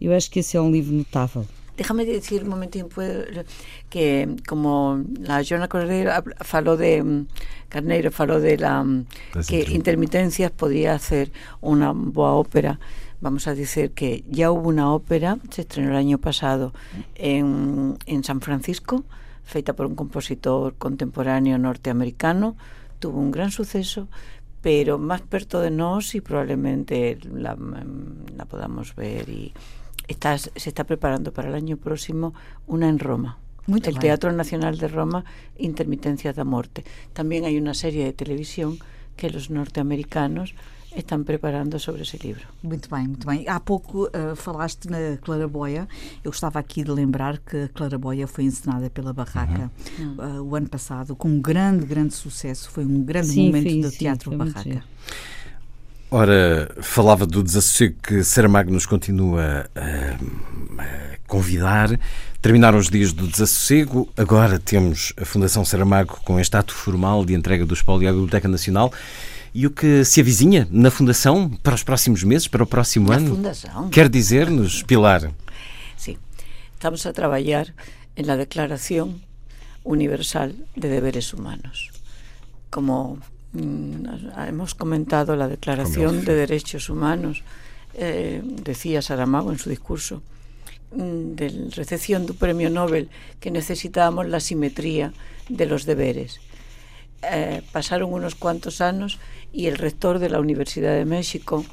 [0.00, 1.46] Eu acho que esse é um livro notável.
[1.76, 3.44] Déjame decir un momentín pues,
[3.90, 7.26] que como la Joana Correiro faló de
[7.68, 8.82] Carneiro faló de la
[9.46, 11.30] que intermitencias podía hacer
[11.60, 12.80] una boa ópera
[13.20, 16.72] vamos a decir que ya hubo una ópera, se estrenó el año pasado
[17.14, 19.04] en, en San Francisco,
[19.44, 22.56] feita por un compositor contemporáneo norteamericano,
[22.98, 24.08] tuvo un gran suceso,
[24.60, 27.56] pero más perto de nos y probablemente la,
[28.36, 29.52] la podamos ver y
[30.08, 32.34] está, se está preparando para el año próximo
[32.66, 33.38] una en Roma.
[33.66, 35.24] Muy el Teatro Nacional de Roma,
[35.58, 36.84] Intermitencias da Morte.
[37.12, 38.78] También hay una serie de televisión
[39.16, 40.54] que los norteamericanos
[41.00, 42.46] estão preparando sobre esse livro.
[42.62, 43.48] Muito bem, muito bem.
[43.48, 45.88] Há pouco uh, falaste na Claraboia.
[46.24, 50.16] Eu gostava aqui de lembrar que a Claraboia foi encenada pela Barraca uhum.
[50.18, 52.70] uh, o ano passado, com um grande, grande sucesso.
[52.70, 54.82] Foi um grande sim, momento sim, do sim, Teatro Barraca.
[56.10, 61.98] Ora, falava do desassossego que Saramago nos continua a, a convidar.
[62.40, 67.34] Terminaram os dias do desassossego, agora temos a Fundação Saramago com este ato formal de
[67.34, 68.92] entrega do espólio à Biblioteca Nacional.
[69.58, 73.16] E o que se avizinha na Fundação para os próximos meses, para o próximo na
[73.16, 73.36] ano?
[73.36, 73.88] Fundação.
[73.88, 75.32] Quer dizer-nos, Pilar?
[75.96, 76.18] Sim.
[76.74, 77.72] Estamos a trabalhar
[78.22, 79.14] na Declaração
[79.82, 81.90] Universal de Deberes Humanos.
[82.70, 83.16] Como
[83.54, 87.42] mm, hemos comentado, la Declaración de Derechos Humanos,
[87.94, 90.20] eh, decía Saramago en su discurso,
[90.92, 93.08] mm, de recepción do Premio Nobel,
[93.40, 95.14] que necesitábamos la simetría
[95.48, 96.44] de los deberes.
[97.22, 99.18] Eh, pasaron unos cuantos anos
[99.52, 101.64] y el rector de la Universidad de México,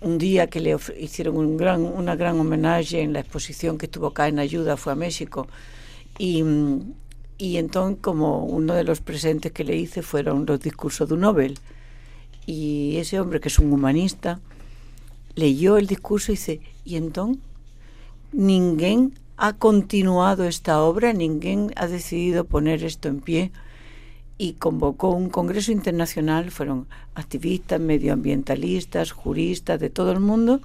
[0.00, 4.08] un día que le hicieron un gran, una gran homenaje en la exposición que estuvo
[4.08, 5.48] acá en Ayuda, fue a México,
[6.18, 6.44] y,
[7.38, 11.20] y entonces como uno de los presentes que le hice fueron los discursos de un
[11.20, 11.58] Nobel,
[12.46, 14.40] y ese hombre que es un humanista,
[15.34, 17.42] leyó el discurso y dice, y entonces,
[18.32, 23.52] ninguém ha continuado esta obra, ninguém ha decidido poner esto en pie,
[24.36, 30.60] y convocó un congreso internacional, fueron activistas, medioambientalistas, juristas de todo el mundo,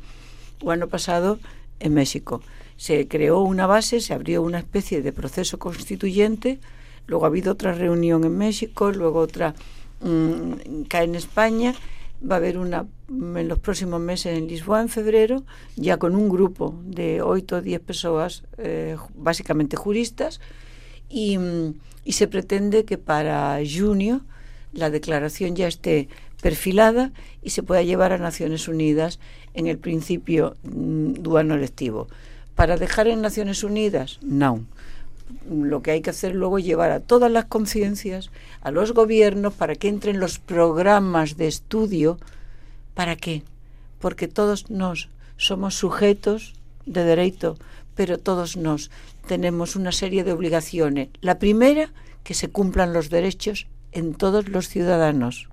[0.61, 1.39] el año pasado
[1.79, 2.41] en México.
[2.77, 6.59] Se creó una base, se abrió una especie de proceso constituyente,
[7.07, 9.53] luego ha habido otra reunión en México, luego otra
[10.01, 10.53] mmm,
[10.91, 11.75] en España,
[12.19, 15.43] va a haber una en los próximos meses en Lisboa, en febrero,
[15.75, 20.39] ya con un grupo de 8 o 10 personas, eh, básicamente juristas,
[21.09, 21.37] y,
[22.03, 24.21] y se pretende que para junio
[24.73, 26.09] la declaración ya esté
[26.41, 29.19] perfilada y se pueda llevar a Naciones Unidas
[29.53, 32.07] en el principio mm, do ano lectivo.
[32.55, 34.65] Para dejar en Naciones Unidas, no.
[35.49, 38.31] Lo que hay que hacer luego es llevar a todas las conciencias,
[38.61, 42.17] a los gobiernos, para que entren los programas de estudio.
[42.95, 43.43] ¿Para qué?
[43.99, 46.53] Porque todos nos somos sujetos
[46.85, 47.57] de derecho,
[47.99, 48.91] pero todos nos
[49.27, 51.09] tenemos una serie de obligaciones.
[51.19, 51.91] La primera,
[52.23, 55.49] que se cumplan los derechos en todos los ciudadanos,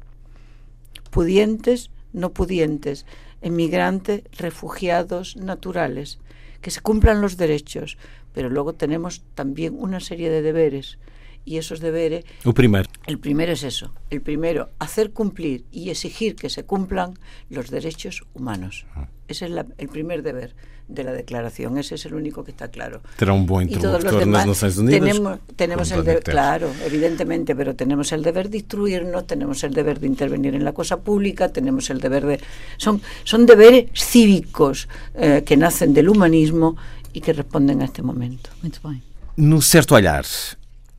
[1.10, 3.04] pudientes, no pudientes,
[3.42, 6.20] emigrantes, refugiados naturales,
[6.60, 7.98] que se cumplan los derechos,
[8.32, 11.00] pero luego tenemos también una serie de deberes
[11.44, 12.26] y esos deberes...
[12.54, 12.88] Primero.
[13.08, 13.92] El primero es eso.
[14.10, 17.14] El primero, hacer cumplir y exigir que se cumplan
[17.50, 18.86] los derechos humanos.
[18.94, 19.08] Ah.
[19.26, 20.54] Ese es la, el primer deber
[20.88, 21.78] de la declaración.
[21.78, 23.00] Ese es el único que está claro.
[23.16, 25.00] Terá un buen interlocutor en las Naciones Unidas.
[25.00, 30.00] Tenemos, tenemos el deber, claro, evidentemente, pero tenemos el deber de instruirnos, tenemos el deber
[30.00, 32.40] de intervenir en la cosa pública, tenemos el deber de...
[32.76, 36.76] Son, son deberes cívicos eh, que nacen del humanismo
[37.12, 38.50] y que responden a este momento.
[38.62, 39.02] Muito bem.
[39.36, 40.24] No certo olhar,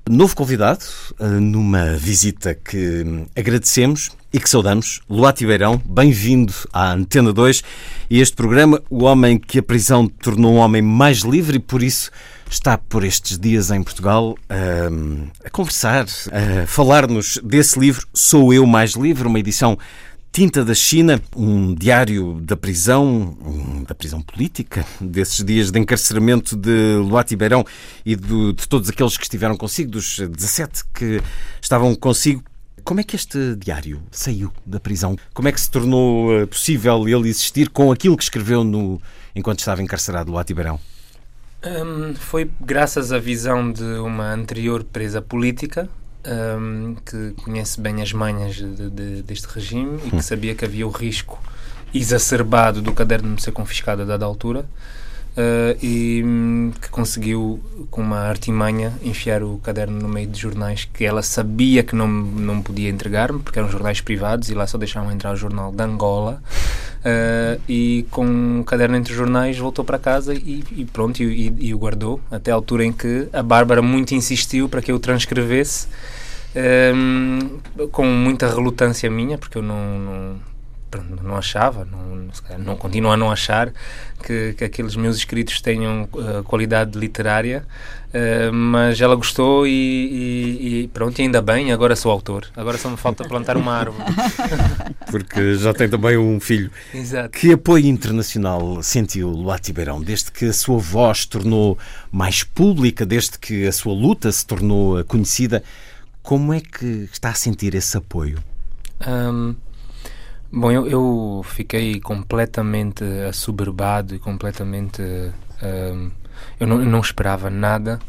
[0.10, 0.86] Novo convidado,
[1.20, 7.64] eh, numa visita que agradecemos e que saudamos, Luati Beirão, bem-vindo à Antena 2
[8.08, 11.82] e este programa, o homem que a prisão tornou um homem mais livre e por
[11.82, 12.12] isso
[12.48, 14.90] está por estes dias em Portugal a, eh,
[15.46, 19.76] a conversar, a falar-nos desse livro Sou Eu Mais Livre, uma edição
[20.32, 23.36] Tinta da China, um diário da prisão,
[23.88, 27.66] da prisão política, desses dias de encarceramento de Luati Beirão
[28.06, 31.24] e de, de todos aqueles que estiveram consigo, dos 17 que
[31.60, 32.44] estavam consigo.
[32.88, 35.18] Como é que este diário saiu da prisão?
[35.34, 39.02] Como é que se tornou eh, possível ele existir com aquilo que escreveu no,
[39.36, 40.80] enquanto estava encarcerado Luati Beirão?
[41.66, 45.90] Um, foi graças à visão de uma anterior presa política
[46.26, 50.22] um, que conhece bem as manhas de, de, deste regime e que hum.
[50.22, 51.38] sabia que havia o risco
[51.94, 54.66] exacerbado do caderno ser confiscado a dada altura
[55.38, 57.60] uh, e um, que conseguiu,
[57.92, 62.08] com uma artimanha, enfiar o caderno no meio de jornais que ela sabia que não,
[62.08, 65.84] não podia entregar-me, porque eram jornais privados e lá só deixavam entrar o jornal de
[65.84, 66.42] Angola.
[66.98, 71.68] Uh, e com o caderno entre jornais voltou para casa e, e pronto, e, e,
[71.68, 75.00] e, o guardou até a altura em que a Bárbara muito insistiu para que eu
[75.00, 75.88] transcrevesse
[76.94, 77.60] um,
[77.92, 80.36] com muita relutância minha, porque eu não, não,
[81.22, 83.74] não achava, não, não continuo a não achar
[84.24, 87.66] que, que aqueles meus escritos tenham uh, qualidade literária,
[88.10, 92.48] uh, mas ela gostou e, e, e, pronto, ainda bem, agora sou autor.
[92.56, 94.06] Agora só me falta plantar uma árvore.
[95.12, 96.72] Porque já tem também um filho.
[96.94, 97.38] Exato.
[97.38, 101.78] Que apoio internacional sentiu Luati Beirão, desde que a sua voz se tornou
[102.12, 105.64] mais pública, desde que a sua luta se tornou conhecida?
[106.24, 108.40] Como é que está a sentir esse apoio?
[109.06, 109.56] Um,
[110.52, 115.02] bom, eu, eu, fiquei completamente assoberbado e completamente.
[115.02, 116.12] Um,
[116.60, 118.00] eu, não, eu, não, esperava nada.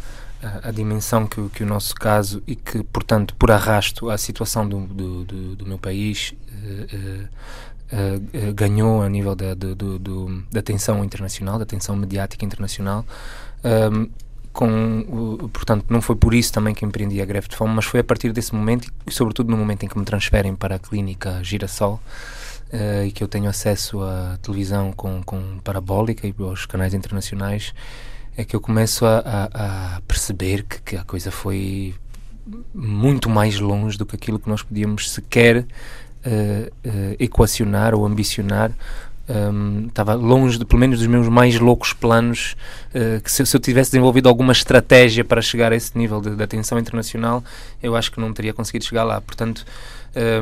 [0.63, 4.87] A, dimensão que, que, o nosso caso e que, portanto, por arrasto, a situação do,
[4.87, 9.75] do, do, do meu país uh, uh, uh, ganhou a nível da, do,
[10.53, 13.05] da atenção internacional, da atenção mediática internacional.
[13.65, 14.09] Um,
[14.53, 18.01] com, portanto, não foi por isso também que empreendi a greve de fome, mas foi
[18.01, 21.43] a partir desse momento e, sobretudo, no momento em que me transferem para a clínica
[21.43, 22.01] Girassol
[22.73, 27.73] uh, e que eu tenho acesso à televisão com, com parabólica e aos canais internacionais,
[28.37, 31.95] é que eu começo a, a, a perceber que, que, a coisa foi
[32.75, 38.73] muito mais longe do que aquilo que nós podíamos sequer uh, uh, equacionar ou ambicionar
[39.29, 42.57] um, estava longe, de, pelo menos, dos meus mais loucos planos.
[42.89, 46.35] Uh, que se, se, eu tivesse desenvolvido alguma estratégia para chegar a esse nível de,
[46.35, 47.45] de, atenção internacional,
[47.83, 49.21] eu acho que não teria conseguido chegar lá.
[49.21, 49.65] Portanto,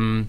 [0.01, 0.25] um,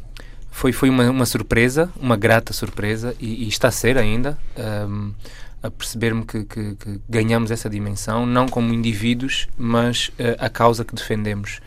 [0.50, 4.38] foi, foi uma, uma, surpresa, uma grata surpresa, e, e está a ser ainda.
[4.58, 5.14] Um,
[5.62, 10.86] a perceber-me que, que, que, ganhamos essa dimensão, não como indivíduos, mas uh, a causa
[10.86, 11.60] que defendemos.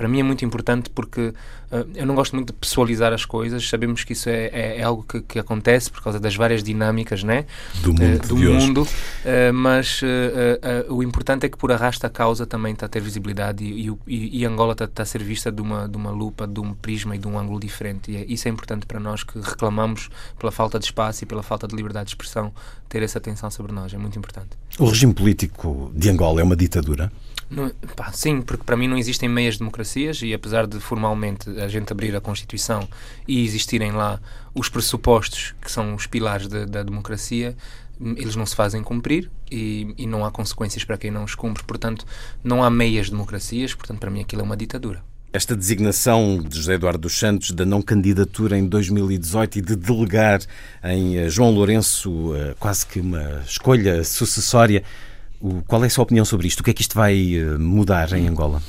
[0.00, 1.34] Para mim é muito importante porque
[1.70, 4.82] Uh, eu não gosto muito de pessoalizar as coisas, sabemos que isso é, é, é
[4.82, 7.46] algo que, que, acontece por causa das várias dinâmicas né?
[7.80, 10.00] do mundo, uh, do mundo uh, mas
[10.88, 14.40] o importante é que por arrasta a causa também está a ter visibilidade e, e,
[14.40, 17.14] e Angola está, está, a ser vista de uma, de uma lupa, de um prisma
[17.14, 18.10] e de um ângulo diferente.
[18.10, 20.10] E é, isso é importante para nós que reclamamos
[20.40, 22.52] pela falta de espaço e pela falta de liberdade de expressão,
[22.88, 24.50] ter essa atenção sobre nós, é muito importante.
[24.76, 27.12] O regime político de Angola é uma ditadura?
[27.50, 31.66] Não, pá, sim, porque para mim não existem meias democracias e apesar de formalmente a
[31.66, 32.88] gente abrir a Constituição
[33.26, 34.20] e existirem lá
[34.54, 37.56] os pressupostos que são os pilares de, da democracia,
[38.00, 41.62] eles não se fazem cumprir e, e, não há consequências para quem não os cumpre.
[41.64, 42.06] Portanto,
[42.42, 45.02] não há meias democracias, portanto, para mim aquilo é uma ditadura.
[45.32, 50.40] Esta designação de José Eduardo dos Santos da não candidatura em 2018 e de delegar
[50.82, 54.82] em eh, João Lourenço eh, quase que uma escolha sucessória
[55.66, 56.60] qual é a sua opinião sobre isto?
[56.60, 58.62] O que é que isto vai eh, mudar em Angola?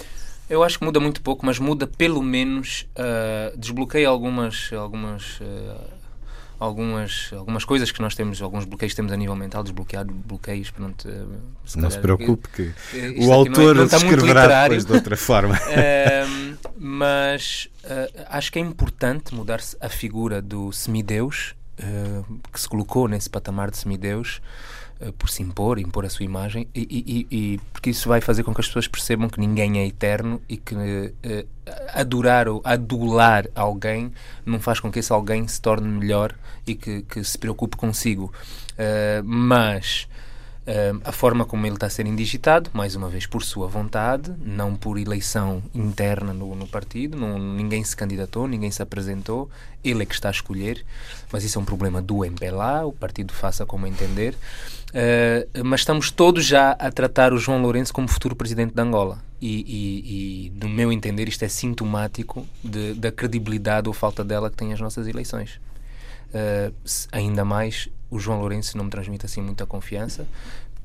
[0.49, 5.79] Eu acho que muda muito pouco, mas muda pelo menos, uh, desbloqueia algumas, algumas, uh,
[6.59, 10.69] algumas, algumas coisas que nós temos, alguns bloqueios que temos a nível mental, desbloquear bloqueios,
[10.69, 11.07] pronto.
[11.07, 12.73] Uh, se não calhar, se preocupe que
[13.23, 15.57] o autor não é, não escreverá depois de outra forma.
[16.75, 17.69] mas
[18.27, 21.55] acho que é importante mudar-se a figura do semideus,
[22.51, 24.41] que se colocou nesse patamar de semideus,
[25.17, 28.53] por se impor, impor a sua imagem, e, e, e, porque isso vai fazer com
[28.53, 31.47] que as pessoas percebam que ninguém é eterno e que uh,
[31.93, 34.11] adorar ou adular alguém
[34.45, 36.35] não faz com que esse alguém se torne melhor
[36.67, 38.31] e que, que se preocupe consigo.
[39.23, 40.07] mas
[40.71, 44.31] Uh, a forma como ele está a ser indigitado, mais uma vez por sua vontade,
[44.41, 49.49] não por eleição interna no, no partido, não, ninguém se candidatou, ninguém se apresentou,
[49.83, 50.85] ele é que está a escolher,
[51.29, 54.33] mas isso é um problema do MPLA, o partido faça como entender.
[54.91, 59.19] Uh, mas estamos todos já a tratar o João Lourenço como futuro presidente de Angola.
[59.41, 64.49] E, e, e no meu entender, isto é sintomático de, da credibilidade ou falta dela
[64.49, 65.59] que tem as nossas eleições.
[66.33, 66.73] Uh,
[67.11, 70.25] ainda mais o João Lourenço não me transmite assim muita confiança,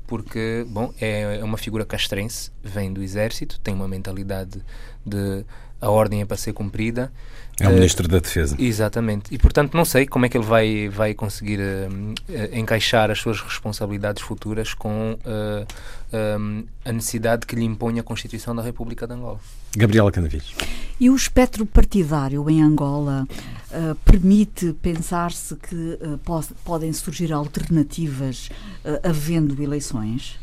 [0.07, 4.63] porque, bom, é, é uma figura castrense, vem do exército, tem uma mentalidade
[5.05, 5.45] de
[5.81, 7.11] a ordem é para ser cumprida.
[7.59, 8.55] É o Ministro da Defesa.
[8.59, 9.33] Exatamente.
[9.33, 13.17] E, portanto, não sei como é que ele vai, vai conseguir uh, uh, encaixar as
[13.17, 19.13] suas responsabilidades futuras com uh, a necessidade que lhe impõe a Constituição da República de
[19.13, 19.39] Angola.
[19.75, 20.53] Gabriela Canavilhos.
[20.99, 23.27] E o espectro partidário em Angola
[24.05, 28.49] permite pensar-se que pode, podem surgir alternativas
[29.03, 30.39] havendo eleições?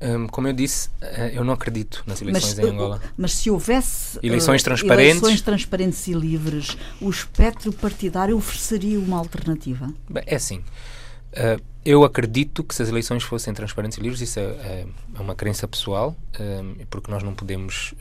[0.00, 3.00] Um, como eu disse, eh, eu não acredito nas eleições mas, em Angola.
[3.16, 9.16] Mas se houvesse eleições uh, transparentes, eleições transparentes e livres, o espectro partidário ofereceria uma
[9.16, 9.88] alternativa?
[10.10, 10.58] Bem, é assim.
[10.58, 15.20] Uh, eu acredito que se as eleições fossem transparentes e livres, isso é, é, é
[15.20, 17.94] uma crença pessoal, um, porque nós não podemos,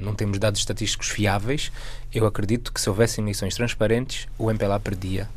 [0.00, 1.70] não temos dados estatísticos fiáveis.
[2.12, 5.28] Eu acredito que se houvessem eleições transparentes, o MPLA perdia.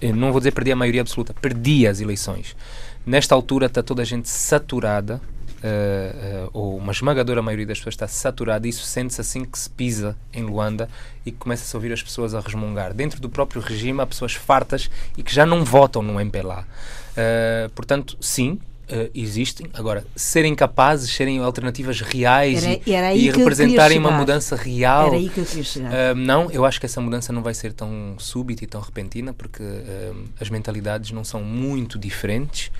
[0.00, 2.56] Eu não vou dizer perdia a maioria absoluta, perdia as eleições.
[3.04, 5.20] Nesta altura está toda a gente saturada
[5.62, 9.68] uh, ou uma esmagadora maioria das pessoas está saturada, e isso sente-se assim que se
[9.70, 10.88] pisa em Luanda
[11.24, 12.92] e que começa-se a ouvir as pessoas a resmungar.
[12.94, 16.60] Dentro do próprio regime há pessoas fartas e que já não votam no MPLA.
[16.60, 16.66] Uh,
[17.16, 18.58] eh, portanto, sim,
[18.90, 19.68] Uh, existem.
[19.72, 25.06] Agora, serem capazes, serem alternativas reais era, era e, e representarem uma mudança real.
[25.06, 25.92] Era aí que eu queria chegar.
[25.92, 29.32] Uh, não, eu acho que essa mudança não vai ser tão súbita e tão repentina,
[29.32, 32.72] porque uh, as mentalidades não são muito diferentes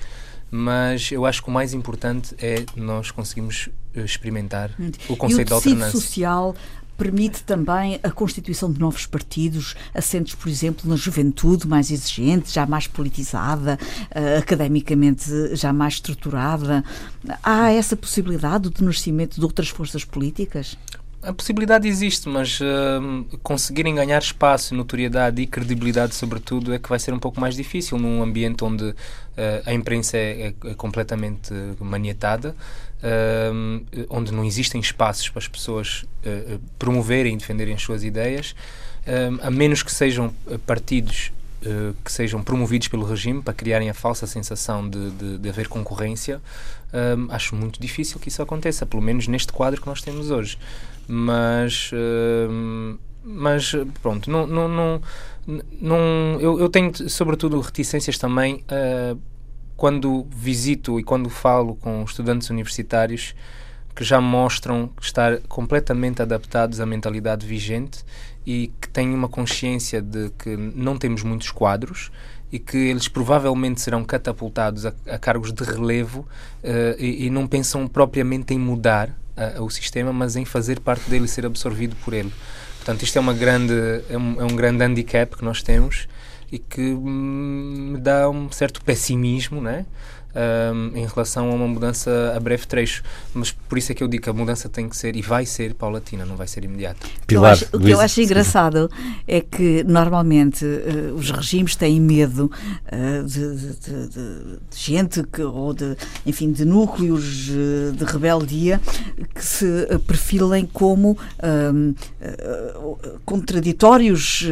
[0.51, 4.71] mas eu acho que o mais importante é nós conseguirmos eh, experimentar
[5.07, 5.99] o conceito da alternância.
[5.99, 6.53] social
[6.97, 12.67] permite também a constituição de novos partidos, assentos, por exemplo, na juventude mais exigente, já
[12.67, 13.79] mais politizada,
[14.11, 16.83] uh, academicamente já mais estruturada.
[17.41, 20.77] Há essa possibilidade do nascimento de outras forças políticas?
[21.23, 26.97] A possibilidade existe, mas uh, conseguirem ganhar espaço, notoriedade e credibilidade, sobretudo, é que vai
[26.97, 28.95] ser um pouco mais difícil num ambiente onde uh,
[29.63, 32.55] a imprensa é, é, é completamente maniatada,
[33.03, 36.05] uh, onde não existem espaços para as pessoas
[36.79, 38.55] promoverem e defenderem as suas ideias,
[39.41, 40.31] a menos que sejam
[40.65, 41.31] partidos
[42.03, 46.39] que sejam promovidos pelo regime para criarem a falsa sensação de, de, de haver concorrência,
[47.29, 50.57] acho muito difícil que isso aconteça, pelo menos neste quadro que nós temos hoje
[51.11, 55.01] mas uh, mas pronto não, não, não,
[55.79, 55.97] não
[56.39, 59.19] eu, eu tenho sobretudo reticências também uh,
[59.75, 63.35] quando visito e quando falo com estudantes universitários
[63.93, 68.05] que já mostram estar completamente adaptados à mentalidade vigente
[68.45, 72.09] e que têm uma consciência de que não temos muitos quadros
[72.51, 76.21] e que eles provavelmente serão catapultados a, a cargos de relevo
[76.63, 79.20] uh, e, e, não pensam propriamente em mudar
[79.59, 82.31] o sistema, mas em fazer parte dele e ser absorvido por ele.
[82.77, 83.73] Portanto, isto é, uma grande,
[84.09, 86.07] é, um, é um grande handicap que nós temos
[86.51, 89.85] e que hum, me dá um certo pessimismo, né?
[90.35, 93.03] Um, em relação a uma mudança a breve trecho.
[93.33, 95.45] Mas por isso é que eu digo que a mudança tem que ser e vai
[95.45, 97.07] ser paulatina, não vai ser imediata.
[97.27, 98.89] Pilar, o que eu acho engraçado
[99.27, 102.51] é que normalmente uh, os regimes têm medo
[102.87, 108.79] uh, de, de, de, de, gente que, ou de, enfim, de núcleos uh, de rebeldia
[109.33, 111.17] que se perfilem como
[113.25, 114.43] contraditórios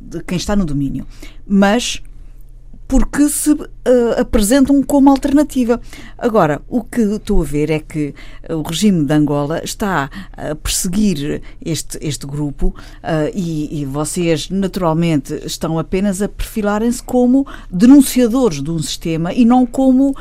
[0.00, 1.06] de quem está no domínio.
[1.46, 2.02] Mas
[2.90, 3.68] porque se uh,
[4.18, 5.80] apresentam como alternativa.
[6.18, 8.12] Agora, o que estou a ver é que
[8.48, 15.40] o regime de Angola está a perseguir este, este grupo uh, e, e, vocês, naturalmente,
[15.46, 20.12] estão apenas a perfilarem-se como denunciadores de um sistema e não como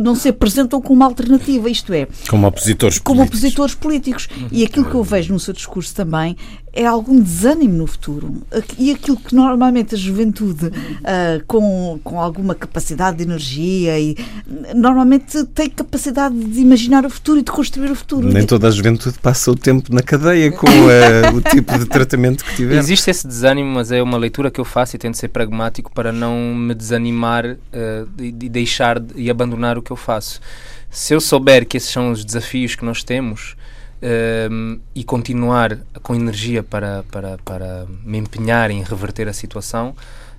[0.00, 3.38] não se apresentam como alternativa, isto é, como opositores como políticos.
[3.38, 4.28] opositores políticos.
[4.50, 6.36] E aquilo que eu vejo no seu discurso também
[6.76, 8.42] é algum desânimo no futuro.
[8.78, 14.14] E aquilo que normalmente a juventude, uh, com, com alguma capacidade de energia, e
[14.74, 18.28] normalmente tem capacidade de imaginar o futuro e de construir o futuro.
[18.28, 22.44] Nem toda a juventude passa o tempo na cadeia com uh, o tipo de tratamento
[22.44, 22.76] que tiver.
[22.76, 26.12] Existe esse desânimo, mas é uma leitura que eu faço e tento ser pragmático para
[26.12, 27.56] não me desanimar uh,
[28.18, 30.40] e, e deixar e abandonar o que eu faço.
[30.90, 33.56] Se eu souber que esses são os desafios que nós temos,
[34.02, 39.94] um, e continuar com energia para, para, para me empenhar em reverter a situação,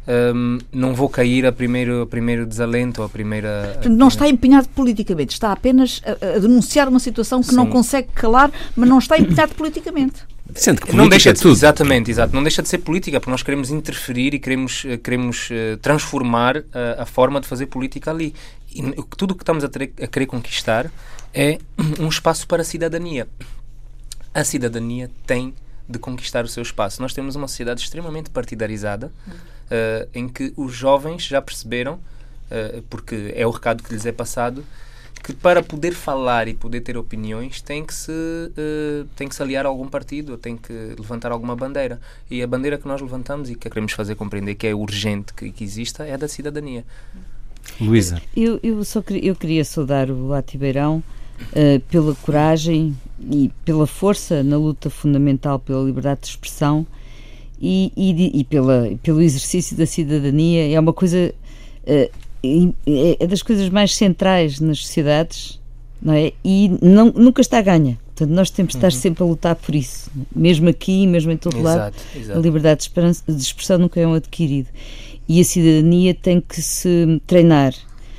[0.08, 3.80] um, não vou cair a primeiro, a primeiro desalento, a primeira.
[3.84, 7.58] A não está empenhado politicamente, está apenas a, a denunciar uma situação que Sim.
[7.58, 10.24] não consegue calar, mas não está empenhado politicamente.
[10.55, 11.51] Sendo que não deixa é de, tudo.
[11.51, 12.34] Exatamente, exato.
[12.34, 16.64] Não deixa de ser política, porque nós queremos interferir e queremos, eh, queremos uh, transformar
[16.74, 18.34] a, a forma de fazer política ali.
[18.74, 18.82] E
[19.18, 20.89] tudo o que estamos a, ter, a querer conquistar
[21.34, 21.57] é
[21.99, 23.28] um espaço para a cidadania.
[24.34, 25.53] A cidadania tem
[25.88, 27.01] de conquistar o seu espaço.
[27.01, 33.34] Nós temos uma sociedade extremamente partidarizada, uh, em que os jovens já perceberam, uh, porque
[33.36, 34.65] é o recado que lhes é passado,
[35.23, 39.41] que para poder falar e poder ter opiniões tem que se uh, tem que se
[39.41, 41.99] aliar a algum partido, tem que levantar alguma bandeira.
[42.30, 45.51] E a bandeira que nós levantamos e que queremos fazer compreender que é urgente que,
[45.51, 46.86] que exista é da cidadania.
[47.80, 48.21] Luísa.
[48.36, 51.03] Eu, eu, só eu queria saudar o Atibeirão
[51.52, 52.96] uh, pela coragem
[53.32, 56.86] e pela força na luta fundamental pela liberdade de expressão
[57.60, 60.74] e, e, e pela, pelo exercício da cidadania.
[60.74, 61.34] É uma coisa.
[61.84, 62.28] Uh,
[63.20, 65.60] é das coisas mais centrais nas sociedades,
[66.02, 66.32] não é?
[66.46, 67.98] E não, nunca está a ganha.
[68.08, 69.00] Portanto, nós temos de estar uhum.
[69.00, 71.96] sempre a lutar por isso, mesmo aqui, mesmo em todo exato, lado.
[72.16, 72.40] Exato.
[72.40, 74.70] A liberdade de, de expressão nunca é um adquirido.
[75.28, 77.74] E a cidadania tem que se treinar.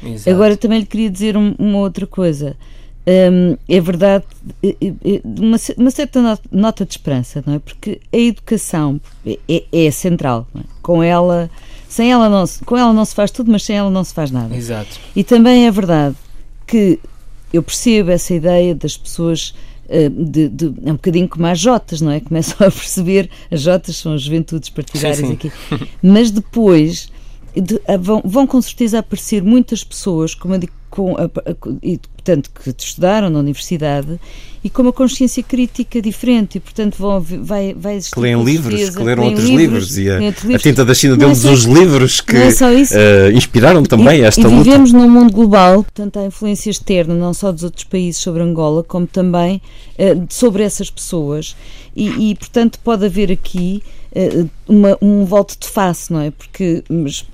[0.04, 0.30] Exato.
[0.30, 2.56] Agora, também lhe queria dizer um, uma outra coisa.
[3.08, 4.24] Um, é verdade,
[4.62, 7.58] é, é, é, uma, certa nota de esperança, não é?
[7.58, 10.46] Porque a educação é, é central.
[10.54, 10.60] É?
[10.82, 11.48] Com ela,
[11.88, 14.12] sem ela não se, com ela não se faz tudo, mas sem ela não se
[14.12, 14.54] faz nada.
[14.54, 15.00] Exato.
[15.16, 16.16] E também é verdade
[16.66, 17.00] que
[17.50, 19.54] eu percebo essa ideia das pessoas
[20.10, 22.20] de, de, é um bocadinho como as Jotas, não é?
[22.20, 25.32] Começam a perceber, as Jotas são as juventudes partidárias sim, sim.
[25.32, 25.52] aqui,
[26.02, 27.10] mas depois
[27.56, 31.54] de, vão, vão com certeza aparecer muitas pessoas, como eu digo, com a, a,
[32.28, 34.20] portanto, que estudaram na universidade
[34.62, 38.14] e com uma consciência crítica diferente e, portanto, vão, vai, vai existir.
[38.14, 40.54] Que leem livros, que leram outros livros, livros e a, livros.
[40.54, 44.40] a Tinta da China deu-nos é uns livros que é uh, inspiraram também e, esta
[44.40, 44.62] e luta.
[44.62, 48.82] vivemos num mundo global, portanto, há influência externa, não só dos outros países sobre Angola,
[48.82, 49.62] como também
[49.98, 51.56] uh, sobre essas pessoas
[51.96, 54.07] e, e, portanto, pode haver aqui eh,
[54.66, 56.30] uma, um volto de face, não é?
[56.30, 56.82] Porque,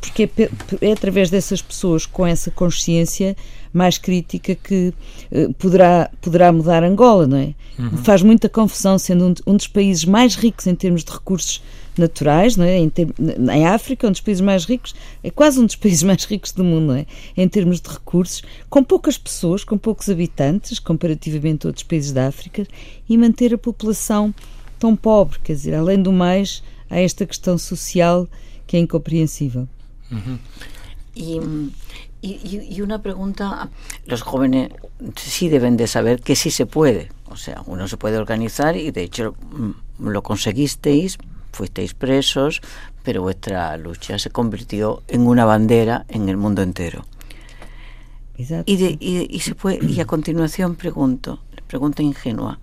[0.01, 0.51] porque é,
[0.81, 3.37] é, através dessas pessoas com essa consciência
[3.73, 4.95] mais crítica que
[5.33, 7.55] uh, poderá, poderá mudar Angola, não é?
[7.77, 7.97] Uhum.
[7.99, 11.61] Faz muita confusão, sendo um, um, dos países mais ricos em termos de recursos
[11.99, 12.79] naturais, não é?
[12.79, 13.09] Em, ter,
[13.53, 16.63] em África, um dos países mais ricos, é quase um dos países mais ricos do
[16.63, 17.07] mundo, não é?
[17.37, 22.29] Em termos de recursos, com poucas pessoas, com poucos habitantes, comparativamente a outros países da
[22.29, 22.67] África,
[23.09, 24.33] e manter a população
[24.79, 25.39] tão pobre.
[25.41, 28.29] Quer dizer, além do mais, há esta questão social
[28.67, 29.69] que é incompreensível.
[30.13, 30.39] Uh
[31.15, 31.41] y,
[32.23, 33.71] y, y, una pregunta,
[34.07, 34.71] los jóvenes
[35.17, 38.91] sí deben de saber que sí se puede, o sea, uno se puede organizar y
[38.91, 41.19] de hecho mm, lo conseguisteis,
[41.53, 42.63] fuisteis presos,
[43.03, 47.05] pero vuestra lucha se convirtió en una bandera en el mundo entero.
[48.37, 48.71] Exacto.
[48.71, 52.59] Y, de, y, y, se puede, y a continuación pregunto, pregunta ingenua,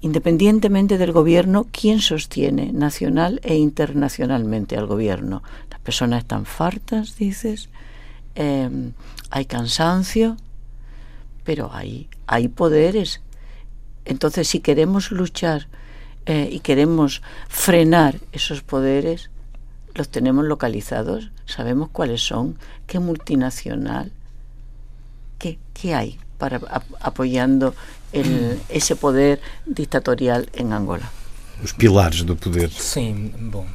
[0.00, 5.42] independientemente del gobierno, ¿quién sostiene nacional e internacionalmente al gobierno?
[5.70, 7.68] Las personas están fartas, dices,
[8.34, 8.92] eh,
[9.30, 10.36] hay cansancio,
[11.44, 13.22] pero hay, hay poderes.
[14.04, 15.68] Entonces, si queremos luchar
[16.26, 19.30] eh, y queremos frenar esos poderes,
[19.94, 24.12] los tenemos localizados, sabemos cuáles son, qué multinacional,
[25.38, 26.60] qué, qué hay para
[27.00, 27.74] apoyando
[28.12, 31.10] el, esse poder ditatorial em Angola.
[31.62, 32.70] Os pilares do poder.
[32.70, 33.66] Sim, bom.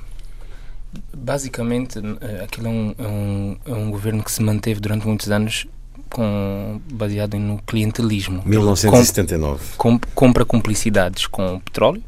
[1.15, 5.31] Basicamente, eh, aquilo é um, é um, é um governo que se manteve durante muitos
[5.31, 5.65] anos
[6.09, 8.43] com, baseado no clientelismo.
[8.45, 9.77] 1979.
[9.77, 12.03] Com, compra cumplicidades com o petróleo,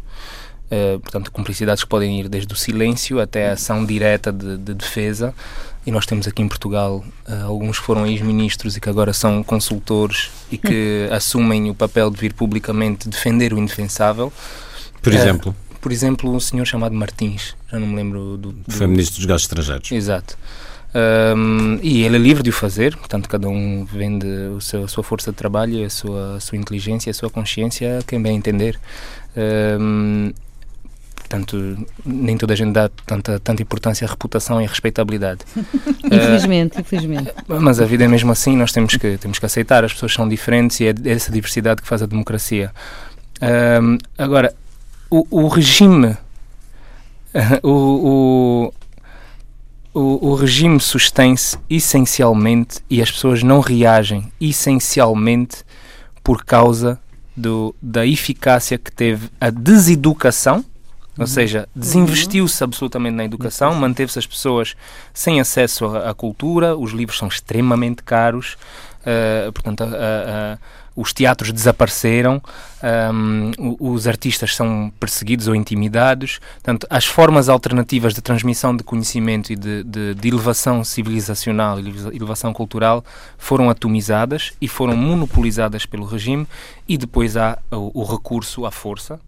[0.70, 4.74] uh, portanto, cumplicidades que podem ir desde o silêncio até a ação direta de, de
[4.74, 5.34] defesa,
[5.86, 9.44] e nós temos aqui em Portugal uh, alguns que foram ex-ministros e que agora são
[9.44, 14.32] consultores e que assumem o papel de vir publicamente defender o indefensável.
[15.02, 15.52] Por exemplo?
[15.52, 18.54] Uh, por exemplo, um senhor chamado Martins, já não me lembro do.
[18.54, 18.72] do...
[18.72, 19.92] Foi ministro dos Gastos Estrangeiros.
[19.92, 20.38] Exato.
[20.96, 24.88] Um, e ele é livre de o fazer, portanto, cada um vende o seu, a
[24.88, 28.80] sua força de trabalho, a sua, a sua inteligência, a sua consciência, quem bem entender.
[29.36, 30.32] Um,
[31.16, 35.42] portanto, nem toda a gente dá tanta, tanta importância à reputação e à respeitabilidade.
[36.04, 37.34] infelizmente, uh, infelizmente.
[37.48, 40.28] Mas a vida é mesmo assim, nós temos que, temos que aceitar, as pessoas são
[40.28, 42.72] diferentes e é essa diversidade que faz a democracia.
[43.38, 44.54] Uh, agora,
[45.10, 46.18] o, o regime,
[47.64, 48.74] o, o
[49.94, 55.58] o, o, regime sustém-se essencialmente e as pessoas não reagem essencialmente
[56.24, 57.00] por causa
[57.38, 60.66] do, da eficácia que teve a deseducação,
[61.18, 61.28] ou uhum.
[61.28, 64.76] seja, desinvestiu-se absolutamente na educação, manteve-se as pessoas
[65.14, 68.58] sem acesso à, cultura, os livros são extremamente caros,
[69.06, 70.58] uh, portanto, a, a,
[70.96, 72.42] os teatros desapareceram,
[73.12, 76.40] um, os artistas são perseguidos ou intimidados.
[76.56, 82.16] Portanto, as formas alternativas de transmissão de conhecimento e de, de, de elevação civilizacional e
[82.16, 83.04] elevação cultural
[83.38, 86.48] foram atomizadas e foram monopolizadas pelo regime,
[86.88, 89.20] e depois há o, o recurso à força.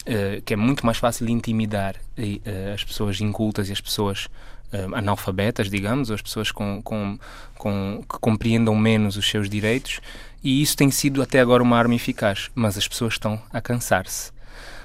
[0.00, 4.28] Uh, que é muito mais fácil intimidar uh, as pessoas incultas e as pessoas
[4.72, 7.18] uh, analfabetas, digamos, ou as pessoas com, com,
[7.56, 10.00] com, que compreendam menos os seus direitos,
[10.42, 14.32] e isso tem sido até agora uma arma eficaz, mas as pessoas estão a cansar-se.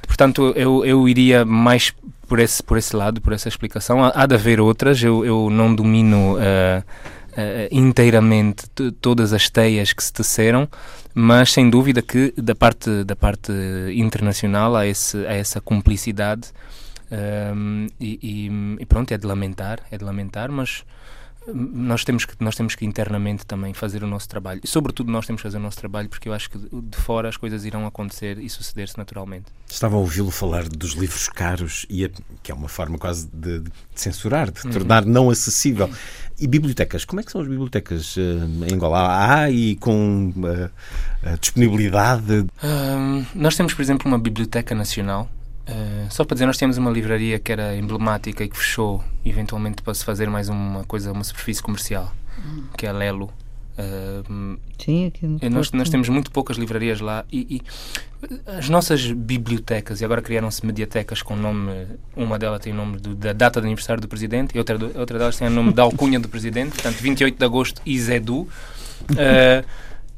[0.05, 1.93] Portanto, eu, eu iria mais
[2.27, 4.03] por esse, por esse lado, por essa explicação.
[4.03, 8.67] Há, há de haver outras, eu, eu não domino uh, uh, inteiramente
[9.01, 10.67] todas as teias que se teceram,
[11.13, 13.51] mas sem dúvida que da parte, da parte
[13.93, 16.49] internacional há, esse, há essa cumplicidade
[17.11, 20.83] um, e, e, e, pronto, é de lamentar, é de lamentar, mas
[21.53, 24.61] nós temos que nós temos que internamente também fazer o nosso trabalho.
[24.63, 27.29] E sobretudo nós temos que fazer o nosso trabalho porque eu acho que de fora
[27.29, 29.45] as coisas irão acontecer e suceder-se naturalmente.
[29.69, 32.09] Estava a ouvi-lo falar dos livros caros e a,
[32.41, 34.71] que é uma forma quase de, de censurar de uhum.
[34.71, 35.89] tornar não acessível.
[36.39, 37.05] E bibliotecas?
[37.05, 38.21] Como é que são as bibliotecas uh,
[38.69, 39.07] em Angola?
[39.07, 42.45] Há e com uh, disponibilidade?
[43.33, 45.29] Nós temos por exemplo uma biblioteca nacional
[45.67, 49.81] Uh, só para dizer, nós tínhamos uma livraria que era emblemática e que fechou, eventualmente
[49.81, 52.65] para se fazer mais uma coisa, uma superfície comercial, hum.
[52.77, 53.31] que é a Lelo.
[53.77, 57.61] Uh, Sim, aqui no nós, nós temos muito poucas livrarias lá e, e
[58.57, 63.13] as nossas bibliotecas, e agora criaram-se mediatecas com nome, uma delas tem o nome do,
[63.15, 66.19] da data de aniversário do Presidente e outra, outra delas tem o nome da alcunha
[66.19, 68.47] do Presidente, portanto 28 de agosto, Izedu.
[69.11, 69.65] Uh,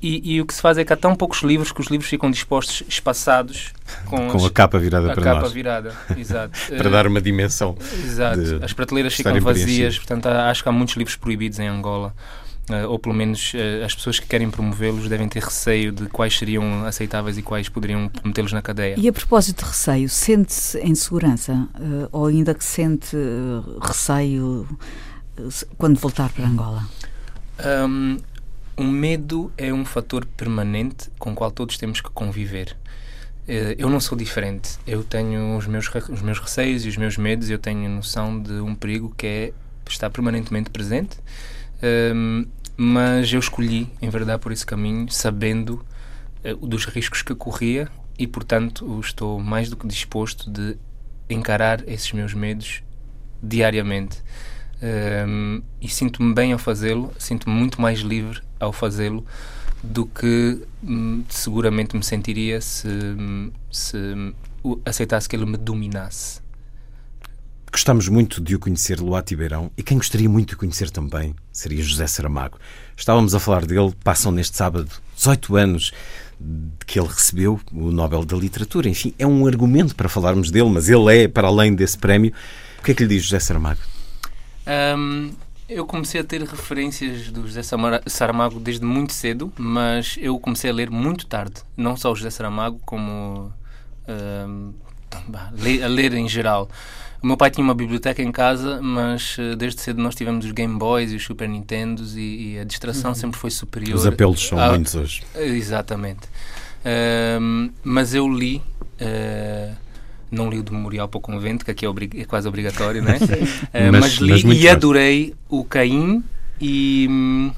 [0.02, 2.08] E, e, o que se faz é que há tão poucos livros que os livros
[2.08, 3.74] ficam dispostos, espaçados,
[4.06, 5.52] com, com a capa virada a para capa nós.
[5.52, 6.60] virada, exato.
[6.78, 7.76] para dar uma dimensão.
[8.06, 8.60] Exato.
[8.62, 12.14] As prateleiras ficam vazias, portanto acho que há muitos livros proibidos em Angola.
[12.70, 16.38] Uh, ou pelo menos uh, as pessoas que querem promovê-los devem ter receio de quais
[16.38, 18.96] seriam aceitáveis e quais poderiam metê-los na cadeia.
[18.98, 23.16] E a propósito de receio, sente-se em segurança uh, ou ainda que sente
[23.82, 24.68] receio
[25.78, 26.86] quando voltar para Angola?
[27.88, 28.18] Um,
[28.78, 32.78] o medo é um fator permanente com o qual todos temos que conviver.
[33.48, 34.78] Eh, eu não sou diferente.
[34.86, 37.50] Eu tenho os meus, os meus receios e os meus medos.
[37.50, 39.54] Eu tenho noção de um perigo que é
[39.90, 41.18] estar permanentemente presente.
[42.14, 45.84] Um, mas eu escolhi, em verdade, por esse caminho, sabendo
[46.44, 47.88] uh, dos riscos que corria
[48.20, 50.78] e, portanto, estou mais do que disposto de
[51.30, 52.84] encarar esses meus medos
[53.42, 54.22] diariamente.
[54.82, 59.26] Um, e sinto-me bem ao fazê-lo, sinto-me muito mais livre ao fazê-lo
[59.84, 62.88] do que hum, seguramente me sentiria se,
[63.72, 63.98] se
[64.86, 66.42] aceitasse que ele me dominasse.
[67.72, 71.36] Gostamos muito de o conhecer, Luati Beirão, e quem gostaria muito de o conhecer também
[71.52, 72.58] seria José Saramago.
[72.96, 75.92] Estávamos a falar dele, passam neste sábado 18 anos
[76.40, 78.88] de que ele recebeu o Nobel da Literatura.
[78.88, 82.32] Enfim, é um argumento para falarmos dele, mas ele é, para além desse prémio.
[82.80, 83.82] O que é que lhe diz José Saramago?
[84.68, 85.32] Um,
[85.70, 87.62] eu comecei a ter referências do José
[88.06, 91.56] Saramago desde muito cedo, mas eu comecei a ler muito tarde.
[91.76, 93.52] Não só o José Saramago, como
[94.08, 94.74] uh,
[95.84, 96.70] a ler em geral.
[97.22, 100.52] O meu pai tinha uma biblioteca em casa, mas uh, desde cedo nós tivemos os
[100.52, 103.16] Game Boys e os Super Nintendos e, e a distração uhum.
[103.16, 103.96] sempre foi superior.
[103.96, 104.70] Os apelos são a...
[104.70, 105.24] muitos hoje.
[105.36, 106.28] Exatamente.
[106.86, 108.62] Uh, mas eu li.
[109.02, 109.87] Uh,
[110.30, 111.90] não li o do Memorial para o Convento, que aqui é,
[112.22, 113.18] é quase obrigatório, não é?
[113.68, 116.24] Uh, mas, mas, li mas e adorei o Caim
[116.60, 117.52] e hum,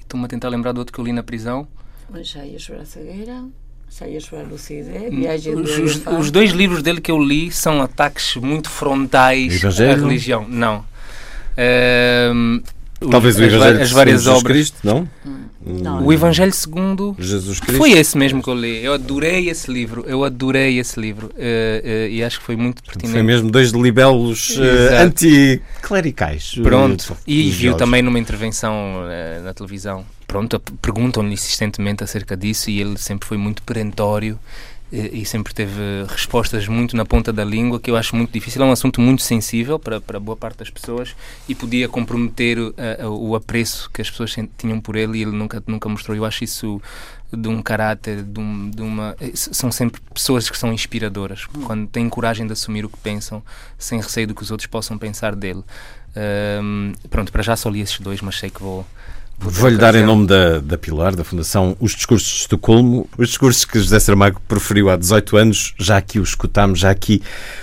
[0.00, 1.66] estou-me a tentar lembrar do outro que eu li na prisão.
[2.14, 3.44] Ensaios para a cegueira.
[3.88, 5.46] Ensaios para a lucidez.
[5.46, 9.94] Hum, os, os, os dois livros dele que eu li são ataques muito frontais à
[9.94, 10.46] religião.
[10.48, 10.84] Não.
[11.52, 12.62] Uh,
[13.10, 14.52] Talvez o Evangelho as, as várias obras.
[14.52, 15.08] Cristo, não?
[15.64, 17.78] Não, o Evangelho segundo Jesus Cristo.
[17.78, 18.84] Foi esse mesmo que eu li.
[18.84, 20.04] Eu adorei esse livro.
[20.08, 21.28] Eu adorei esse livro.
[21.28, 23.12] Uh, uh, e acho que foi muito pertinente.
[23.12, 24.62] Foi mesmo dois libelos uh,
[25.02, 26.56] anticlericais.
[26.62, 27.16] Pronto.
[27.26, 29.04] E viu também numa intervenção
[29.44, 30.04] na televisão.
[30.26, 34.38] Pronto, perguntam-lhe insistentemente acerca disso e ele sempre foi muito perentório
[34.92, 38.62] e, sempre teve respostas muito na ponta da língua, que eu acho muito difícil.
[38.62, 41.16] É um assunto muito sensível para, para boa parte das pessoas
[41.48, 42.74] e podia comprometer uh,
[43.08, 46.14] o apreço que as pessoas tinham por ele e ele nunca, nunca mostrou.
[46.14, 46.80] Eu acho isso
[47.32, 49.16] de um caráter, de, um, de, uma.
[49.34, 53.42] São sempre pessoas que são inspiradoras, quando têm coragem de assumir o que pensam,
[53.78, 55.64] sem receio do que os outros possam pensar dele.
[56.62, 58.86] Um, pronto, para já só li esses dois, mas sei que vou.
[59.44, 63.64] Vou-lhe dar em nome da, da Pilar, da Fundação Os Discursos de Estocolmo, os discursos
[63.64, 67.20] que José Saramago proferiu há 18 anos, já aqui os escutámos, já aqui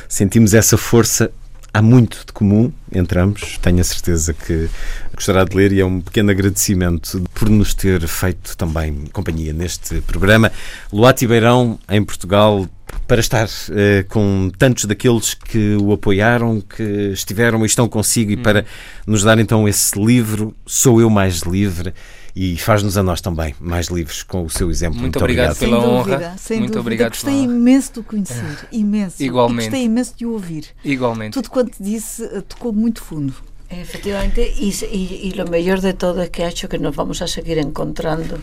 [0.09, 1.31] sentimos essa força
[1.73, 3.57] há muito de comum entre ambos.
[3.59, 4.69] Tenho a certeza que
[5.13, 10.01] gostará de ler e é um pequeno agradecimento por nos ter feito também companhia neste
[10.01, 10.51] programa.
[10.91, 12.67] Luati Beirão, em Portugal,
[13.07, 18.35] para estar uh, com tantos daqueles que o apoiaram, que estiveram e estão consigo, e
[18.35, 18.41] hum.
[18.41, 18.65] para
[19.05, 21.93] nos dar então esse livro, Sou Eu Mais Livre
[22.35, 24.99] e faz-nos a nós também mais livres com o seu exemplo.
[24.99, 26.17] Muito, Muito obrigado, obrigado, pela sem honra.
[26.17, 26.81] Dúvida, sem Muito dúvida.
[26.81, 27.09] obrigado.
[27.11, 27.45] Gostei pela...
[27.45, 29.23] imenso de o conhecer, imenso.
[29.23, 29.61] Igualmente.
[29.61, 30.65] E gostei imenso de o ouvir.
[30.83, 31.33] Igualmente.
[31.33, 33.33] Tudo quanto disse eh, tocou muito fundo.
[33.69, 37.21] Efectivamente, y, y, y, lo mejor de todo es que ha hecho que nos vamos
[37.21, 38.39] a seguir encontrando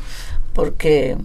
[0.52, 1.16] porque,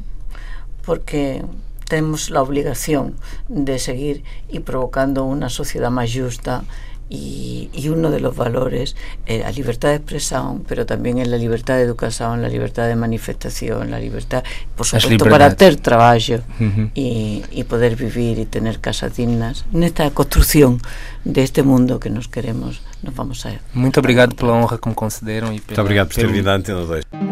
[0.83, 1.43] porque
[1.87, 3.15] tenemos la obligación
[3.47, 6.63] de seguir y provocando una sociedad más justa
[7.11, 8.95] y, y, uno de los valores
[9.25, 12.95] es la libertad de expresión, pero también es la libertad de educación, la libertad de
[12.95, 14.45] manifestación, la libertad,
[14.77, 16.89] por supuesto, para tener trabajo uh -huh.
[16.95, 20.79] y, y, poder vivir y tener casas dignas en esta construcción
[21.25, 23.59] de este mundo que nos queremos, nos vamos a...
[23.73, 25.51] Muito obrigado pela honra que me concederam.
[25.51, 27.30] E pela, Muito obrigado por ter vindo à Antena 2.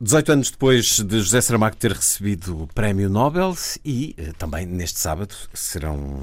[0.00, 3.52] 18 anos depois de José Saramago ter recebido o Prémio Nobel
[3.84, 6.20] e eh, também neste sábado serão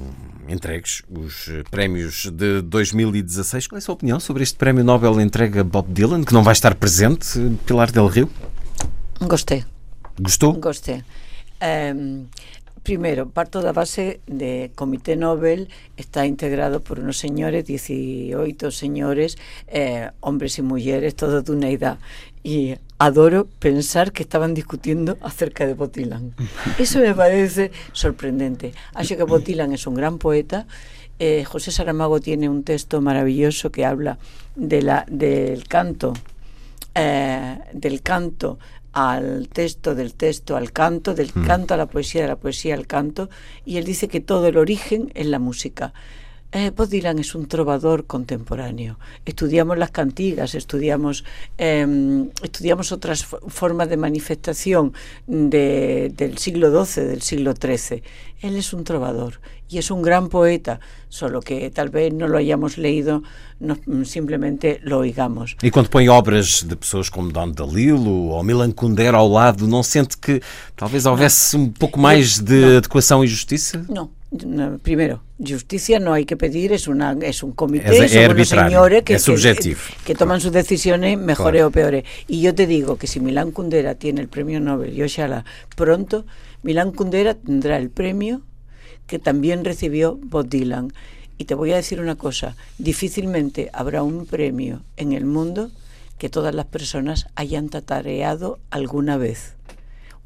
[0.48, 3.66] entregues os eh, prémios de 2016.
[3.66, 6.42] Qual é a sua opinião sobre este Prémio Nobel entregue a Bob Dylan, que não
[6.42, 8.30] vai estar presente, Pilar del Rio?
[9.20, 9.62] Gostei.
[10.18, 10.54] Gostou?
[10.54, 11.04] Gostei.
[11.62, 12.24] Um,
[12.86, 15.66] Primero, parto da base de Comité Nobel
[15.96, 21.98] está integrado por unos señores, 18 señores, eh, hombres y mujeres, todos de una edad.
[22.46, 26.32] Y adoro pensar que estaban discutiendo acerca de Botilan.
[26.78, 28.72] Eso me parece sorprendente.
[28.94, 30.68] Acho que Botilan es un gran poeta.
[31.18, 34.20] Eh, José Saramago tiene un texto maravilloso que habla
[34.54, 36.12] de la, del canto,
[36.94, 38.60] eh, del canto
[38.92, 41.46] al texto, del texto al canto, del mm.
[41.48, 43.28] canto a la poesía, de la poesía al canto,
[43.64, 45.92] y él dice que todo el origen es la música.
[46.52, 48.98] Eh, Bob Dylan es un trovador contemporáneo.
[49.24, 51.24] Estudiamos las cantigas, estudiamos,
[51.58, 54.92] eh, estudiamos otras formas de manifestación
[55.26, 58.02] de, del siglo XII, del siglo XIII.
[58.40, 60.78] Él es un trovador y es un gran poeta,
[61.08, 63.22] solo que tal vez no lo hayamos leído,
[63.58, 65.56] no, simplemente lo oigamos.
[65.62, 69.82] E quando põe obras de pessoas como Don DeLillo ou Milan Kundera ao lado, não
[69.82, 70.40] sente que
[70.76, 72.76] talvez houvesse um pouco mais de não.
[72.78, 73.84] adequação e justiça?
[73.88, 74.15] Não.
[74.82, 79.04] Primero, justicia no hay que pedir, es una es un comité, es, son unos señores
[79.04, 81.68] que, que, que, toman sus decisiones mejores claro.
[81.68, 82.04] o peores.
[82.26, 85.44] Y yo te digo que si Milán Kundera tiene el premio Nobel y ojalá
[85.76, 86.26] pronto,
[86.64, 88.42] Milán Kundera tendrá el premio
[89.06, 90.92] que también recibió Bob Dylan.
[91.38, 95.70] Y te voy a decir una cosa, difícilmente habrá un premio en el mundo
[96.18, 99.54] que todas las personas hayan tatareado alguna vez.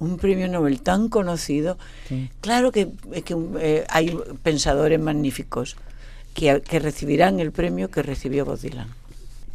[0.01, 1.79] Un premio Nobel tan conocido,
[2.09, 2.31] sí.
[2.41, 2.89] claro que,
[3.25, 5.77] que eh, hay pensadores magníficos
[6.35, 8.89] que, que recibirán el premio que recibió Bob Dylan.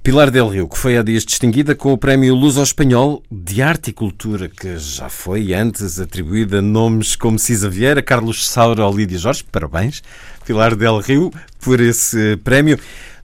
[0.06, 3.64] Pilar Del Rio, que foi há dias distinguida com o Prémio Luz ao Espanhol de
[3.64, 8.86] Arte e Cultura, que já foi antes atribuída a nomes como Cisa Vieira, Carlos Saura
[8.86, 9.44] ou Lídia Jorge.
[9.52, 10.04] Parabéns,
[10.46, 12.78] Pilar Del Rio, por esse prémio.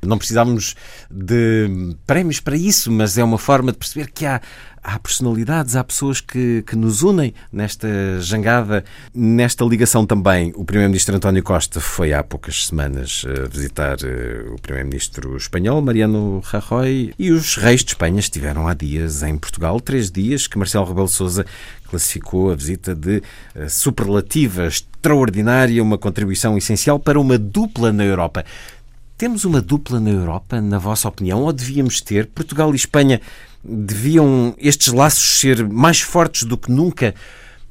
[0.03, 0.75] Não precisávamos
[1.09, 4.41] de prémios para isso, mas é uma forma de perceber que há
[4.83, 7.87] há personalidades, há pessoas que, que nos unem nesta
[8.19, 8.83] jangada,
[9.13, 10.51] nesta ligação também.
[10.55, 16.39] O Primeiro-Ministro António Costa foi há poucas semanas eh, visitar eh, o Primeiro-Ministro espanhol, Mariano
[16.43, 20.85] Rajoy, e os reis de Espanha estiveram há dias em Portugal, três dias que Marcelo
[20.85, 21.45] Rebelo Sousa
[21.87, 23.21] classificou a visita de
[23.53, 28.43] eh, superlativa, extraordinária, uma contribuição essencial para uma dupla na Europa.
[29.21, 32.25] Temos uma dupla na Europa, na vossa opinião, ou devíamos ter?
[32.25, 33.21] Portugal e Espanha
[33.63, 37.13] deviam estes laços ser mais fortes do que nunca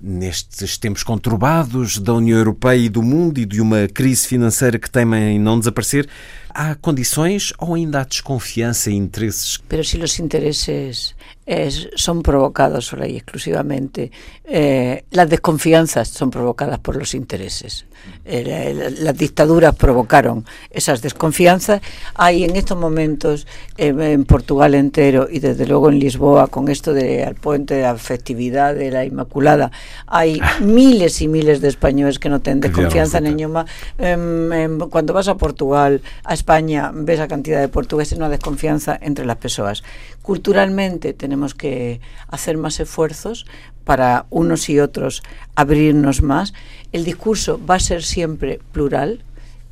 [0.01, 4.89] nestes tempos conturbados da União Europeia e do mundo e de uma crise financeira que
[4.89, 6.09] teme em não desaparecer?
[6.55, 9.59] Há condições ou ainda há desconfiança e interesses?
[9.69, 11.15] Pero si los intereses
[11.47, 14.11] es, son provocados solo y exclusivamente,
[14.45, 17.87] eh, las desconfianzas son provocadas por los intereses.
[18.25, 21.81] Eh, las dictaduras provocaron esas desconfianzas.
[22.15, 23.47] Hay en estos momentos
[23.77, 27.83] eh, en Portugal entero y desde luego en Lisboa con esto de al puente de
[27.83, 29.71] la festividad de la Inmaculada,
[30.07, 33.67] hay miles y miles de españoles que no tienen desconfianza ninguna.
[33.99, 38.99] Em, em, cuando vas a Portugal, a España, ves la cantidad de portugueses, una desconfianza
[39.01, 39.83] entre las personas.
[40.23, 43.47] Culturalmente tenemos que hacer más esfuerzos
[43.85, 45.23] para unos y otros
[45.55, 46.55] abrirnos más.
[46.93, 49.23] El discurso va a ser siempre plural.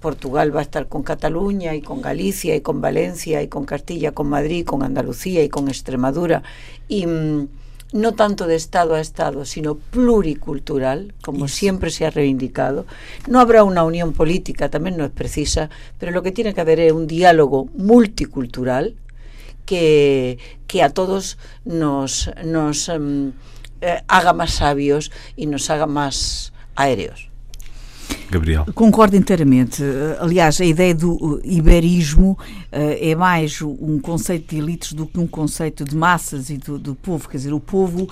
[0.01, 4.13] Portugal va a estar con Cataluña y con Galicia y con Valencia y con Castilla,
[4.13, 6.43] con Madrid, con Andalucía y con Extremadura.
[6.87, 7.49] Y mm,
[7.93, 11.55] no tanto de Estado a Estado, sino pluricultural, como yes.
[11.55, 12.87] siempre se ha reivindicado.
[13.27, 16.81] No habrá una unión política, también no es precisa, pero lo que tiene que haber
[16.81, 18.95] es un diálogo multicultural
[19.65, 23.33] que, que a todos nos, nos um,
[23.81, 27.29] eh, haga más sabios y nos haga más aéreos.
[28.31, 28.67] Gabriel.
[28.75, 29.83] Concordo inteiramente.
[30.21, 32.39] Aliás, a ideia do iberismo
[32.71, 36.95] é mais um conceito de elites do que um conceito de massas e do, do
[36.95, 37.29] povo.
[37.29, 38.09] Quer dizer, o povo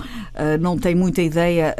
[0.59, 1.75] não tem muita ideia.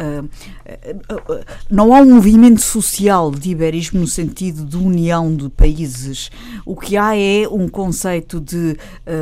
[1.69, 6.29] Não há um movimento social de iberismo no sentido de união de países.
[6.65, 8.77] O que há é um conceito de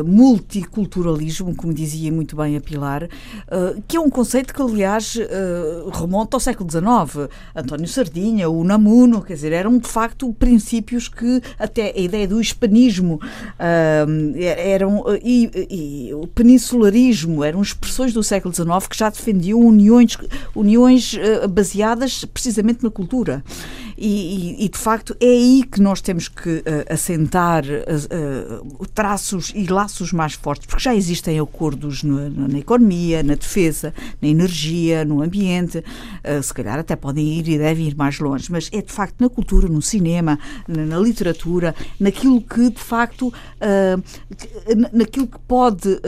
[0.05, 3.07] multiculturalismo, como dizia muito bem a Pilar,
[3.87, 5.17] que é um conceito que, aliás,
[5.93, 7.29] remonta ao século XIX.
[7.55, 8.63] António Sardinha, o
[9.05, 15.03] Namuno, quer dizer, eram de facto princípios que até a ideia do hispanismo uh, eram
[15.23, 20.17] e, e, o peninsularismo eram expressões do século XIX que já defendiam uniões,
[20.55, 23.43] uniões uh, baseadas precisamente na cultura.
[23.97, 29.67] E, e, de facto é aí que nós temos que uh, assentar uh, traços e
[29.67, 35.21] laços mais fortes, porque já existem acordos no, na economia, na defesa, na energia, no
[35.21, 38.91] ambiente, uh, se calhar até podem ir e devem ir mais longe, mas é de
[38.91, 40.37] facto na cultura, no cinema,
[40.67, 43.31] na, na literatura, naquilo que de facto,
[44.91, 45.99] naquilo que pode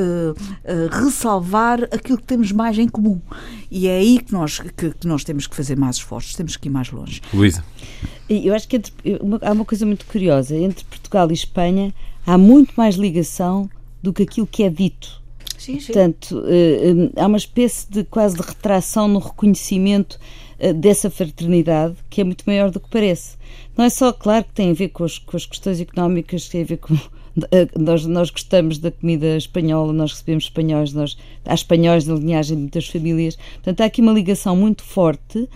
[0.91, 3.21] ressalvar aquilo que temos mais em comum.
[3.69, 6.67] E é aí que nós, que, que nós temos que fazer mais esforços, temos que
[6.67, 7.21] ir mais longe.
[7.33, 7.63] Luísa.
[8.30, 10.55] Eu acho que entre, uma, há uma coisa muito curiosa.
[10.55, 11.93] Entre Portugal e Espanha
[12.25, 13.69] há muito mais ligação
[14.03, 15.21] do que aquilo que é dito.
[15.57, 15.88] Sim, sim.
[15.88, 20.19] Portanto, uh, há uma espécie de quase de retração no reconhecimento
[20.59, 23.38] uh, dessa fraternidade que é muito maior do que parece.
[23.78, 26.61] Não é só, claro, que tem a ver com as, com as questões económicas, tem
[26.61, 26.97] a ver com.
[27.78, 31.15] Nós, nós gostamos da comida espanhola, nós recebemos espanhóis, nós,
[31.45, 33.36] há espanhóis na linhagem de muitas famílias.
[33.36, 35.47] Portanto, há aqui uma ligação muito forte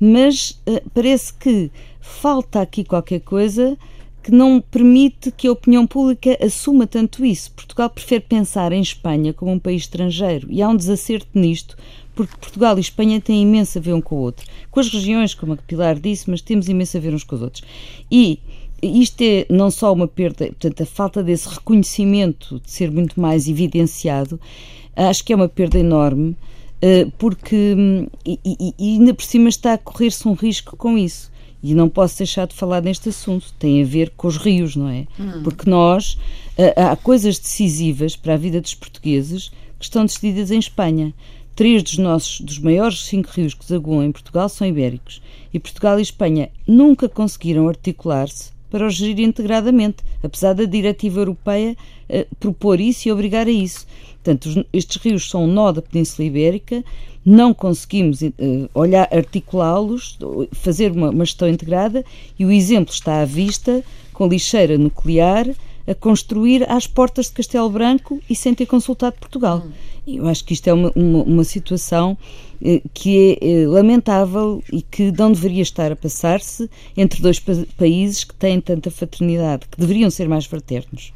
[0.00, 1.70] mas uh, parece que
[2.00, 3.76] falta aqui qualquer coisa
[4.22, 7.50] que não permite que a opinião pública assuma tanto isso.
[7.52, 11.76] Portugal prefere pensar em Espanha como um país estrangeiro e há um desacerto nisto,
[12.14, 14.46] porque Portugal e Espanha têm imenso a ver um com o outro.
[14.70, 17.42] Com as regiões, como a Pilar disse, mas temos imenso a ver uns com os
[17.42, 17.62] outros.
[18.10, 18.38] E
[18.82, 23.48] isto é não só uma perda, portanto, a falta desse reconhecimento de ser muito mais
[23.48, 24.38] evidenciado,
[24.94, 26.36] acho que é uma perda enorme
[27.18, 31.30] porque hum, e, e, e ainda por cima está a correr-se um risco com isso.
[31.62, 33.52] E não posso deixar de falar neste assunto.
[33.58, 35.06] Tem a ver com os rios, não é?
[35.18, 35.42] Hum.
[35.42, 36.16] Porque nós
[36.56, 39.48] eh, há coisas decisivas para a vida dos portugueses
[39.78, 41.12] que estão decididas em Espanha.
[41.56, 45.20] Três dos nossos, dos maiores cinco rios que desaguam em Portugal são ibéricos.
[45.52, 51.76] E Portugal e Espanha nunca conseguiram articular-se para os gerir integradamente, apesar da diretiva europeia
[52.08, 53.86] uh, propor isso e obrigar a isso.
[54.22, 56.84] Portanto, estes rios são um nó da Península Ibérica,
[57.24, 58.32] não conseguimos uh,
[58.74, 60.18] olhar, articulá-los,
[60.52, 62.04] fazer uma, uma gestão integrada
[62.38, 65.46] e o exemplo está à vista com lixeira nuclear
[65.88, 69.62] a construir às portas de Castelo Branco e sem ter consultado Portugal.
[69.97, 72.16] E eu acho que isto é uma, uma, uma situação
[72.62, 77.52] eh, que é eh, lamentável e que não deveria estar a passar-se entre dois pa
[77.76, 81.12] países que têm tanta fraternidade, que deveriam ser mais fraternos.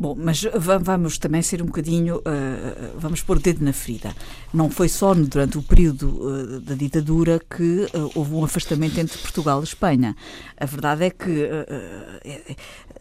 [0.00, 0.46] Bom, mas
[0.82, 4.16] vamos também ser um bocadinho, uh, vamos pôr o dedo na ferida.
[4.50, 9.18] Não foi só durante o período uh, da ditadura que uh, houve um afastamento entre
[9.18, 10.16] Portugal e Espanha.
[10.56, 11.50] A verdade é que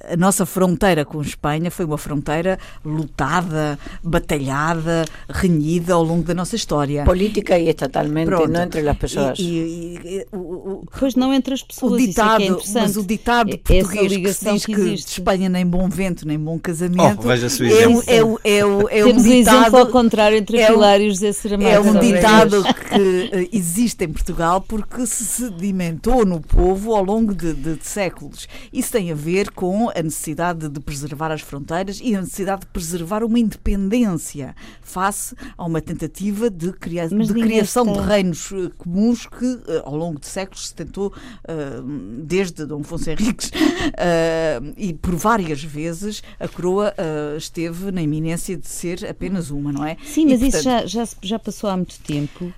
[0.08, 6.56] a nossa fronteira com Espanha foi uma fronteira lutada, batalhada, renhida ao longo da nossa
[6.56, 7.04] história.
[7.04, 8.48] Política e estatalmente, Pronto.
[8.48, 9.40] não entre as pessoas.
[9.40, 12.84] E, e, e, o, o, pois não entre as pessoas, o ditado, isso é, é
[12.84, 16.58] mas o ditado português que diz que, que de Espanha nem bom vento, nem bom
[16.60, 17.20] casamento.
[17.20, 18.04] Oh, veja-se o é, exemplo.
[18.08, 21.02] é, é, é, é Temos um um exemplo ditado, ao contrário entre é um- Pilar
[21.02, 21.70] e José Saramago.
[21.70, 27.34] é um ditado que eh, existe em Portugal porque se sedimentou no povo ao longo
[27.34, 28.48] de, de- de séculos.
[28.72, 32.68] Isso tem a ver com a necessidade de preservar as fronteiras e a necessidade de
[32.68, 38.52] preservar uma independência face a uma tentativa de, cria- Mas de criação está- de reinos
[38.52, 41.14] eh, comuns que eh, ao longo de séculos se tentou,
[41.48, 41.82] eh,
[42.24, 43.52] desde Dom Afonso Henriques,
[44.78, 46.94] e por várias vezes a coroa
[47.38, 49.98] esteve na iminência de ser apenas uma, não é?
[50.06, 52.52] Sim, E, mas isso portanto, já, já, se- já passou há muito tempo.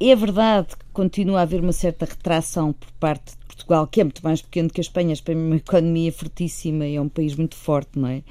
[0.00, 4.04] É verdade que continua a haver uma certa retração por parte de Portugal, que é
[4.04, 5.10] muito mais pequeno que a Espanha.
[5.10, 8.22] A Espanha é uma economia fortíssima e é um país muito forte, não é?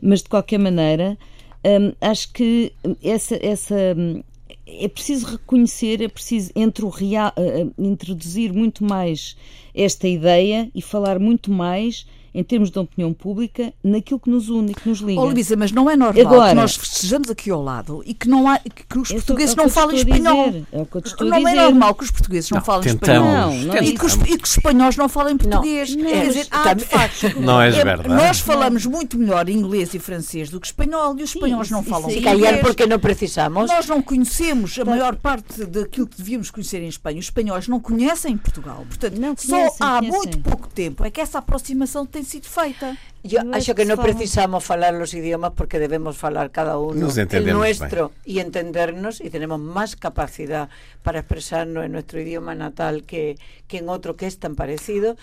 [0.00, 1.18] Mas de qualquer maneira,
[1.64, 2.72] hum, acho que
[3.02, 3.38] essa.
[3.44, 4.22] essa hum,
[4.66, 6.50] é preciso reconhecer, é preciso
[6.90, 9.36] real, eh, introduzir muito mais
[9.72, 12.04] esta ideia e falar muito mais
[12.38, 15.20] em termos de opinião pública naquilo que nos une e que nos liga.
[15.20, 18.28] Oh, Luísa, mas não é normal Agora- que nós estejamos aqui ao lado e que,
[18.28, 20.54] não há, que, os É só- portugueses é não falem a espanhol.
[20.70, 21.62] É o que eu te estou a Não é dizer.
[21.62, 23.26] normal que os portugueses não, Não, falem tentamos.
[23.26, 23.50] espanhol.
[23.50, 25.96] Não, não é e, que os, e que os espanhóis não falem português.
[25.96, 27.26] não, Quer mas dizer, há de facto.
[27.40, 28.08] Não é- verdade.
[28.08, 31.80] Nós falamos muito melhor inglês e francês do que espanhol e os Sim, espanhóis não
[31.80, 32.40] isso- falam isso inglês.
[32.42, 33.68] callar porque no precisamos.
[33.70, 37.18] Nós não conhecemos a maior parte daquilo que devíamos conhecer em Espanha.
[37.18, 38.84] Os espanhóis não conhecem Portugal.
[38.88, 40.18] Portanto, Não só conhecem, há conhecem.
[40.18, 42.96] muito pouco tempo é que essa aproximação tem sido feita.
[43.26, 44.08] Yo Eu acho que que no se fala.
[44.08, 49.60] precisamos falar los idiomas porque debemos falar cada uno el nuestro y entendernos y tenemos
[49.60, 50.68] más capacidad
[51.02, 53.36] para expresarnos en nuestro idioma natal que,
[53.68, 55.16] que en otro que es tan parecido.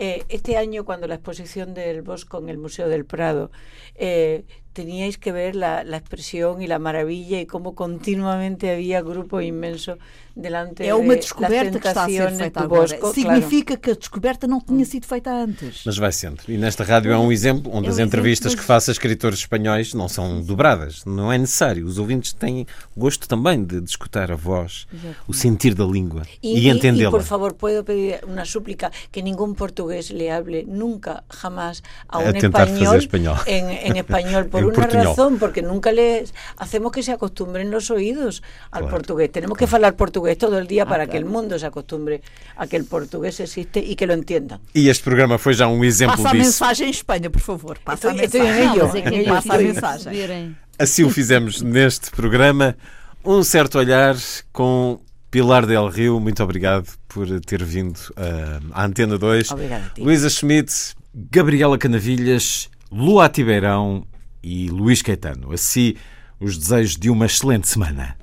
[0.00, 3.50] Eh, este año cuando la exposición del Bosco en el Museo del Prado
[3.96, 9.40] eh, teníais que ver la, la expresión y la maravilla y cómo continuamente había grupo
[9.40, 9.98] inmenso
[10.36, 12.82] delante É uma de descoberta las que está a ser feita do agora.
[12.82, 12.98] Bosco.
[13.00, 13.14] claro.
[13.14, 15.82] Significa que a descoberta não tinha sido feita antes.
[15.84, 16.38] Mas vai sendo.
[16.46, 18.92] E nesta rádio é um exemplo onde É um as entrevistas exemplo, que faço a
[18.92, 21.04] escritores espanhóis não são dobradas.
[21.04, 21.86] Não é necessário.
[21.86, 24.86] Os ouvintes têm gosto também de, de escutar a voz,
[25.26, 27.10] o sentir da língua e, y, entendê-la.
[27.10, 32.32] por favor, puedo pedir una súplica que ningún portugués le hable nunca, jamás a A
[32.32, 33.36] tentar español, fazer espanhol.
[33.46, 35.06] En, en español por portuñol.
[35.06, 38.96] razón, porque nunca les hacemos que se acostumbren los oídos al Claro.
[38.96, 39.30] portugués.
[39.32, 41.26] Tenemos que hablar portugués todo el día Ah, para que claro.
[41.26, 42.22] el mundo se acostumbre
[42.56, 44.60] a que el portugués existe y que lo entiendan.
[44.74, 46.44] E este programa foi já um exemplo Passa a disso.
[46.44, 47.78] mensagem em Espanha, por favor.
[47.84, 48.78] Passa a Estou- estou em mensagem.
[48.82, 50.56] Mas é que Passa a mensagem.
[50.78, 52.76] Assim o fizemos neste programa.
[53.24, 54.16] Um certo olhar
[54.52, 56.20] com Pilar Del Rio.
[56.20, 59.50] Muito obrigado por ter vindo ah, à Antena 2.
[59.50, 60.00] Obrigada a ti.
[60.00, 60.72] Luísa Schmidt,
[61.14, 64.06] Gabriela Canavilhas, Lua Tibeirão
[64.42, 65.52] e Luís Caetano.
[65.52, 65.94] Assim,
[66.40, 68.16] os desejos de uma excelente semana.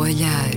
[0.00, 0.49] Olhar.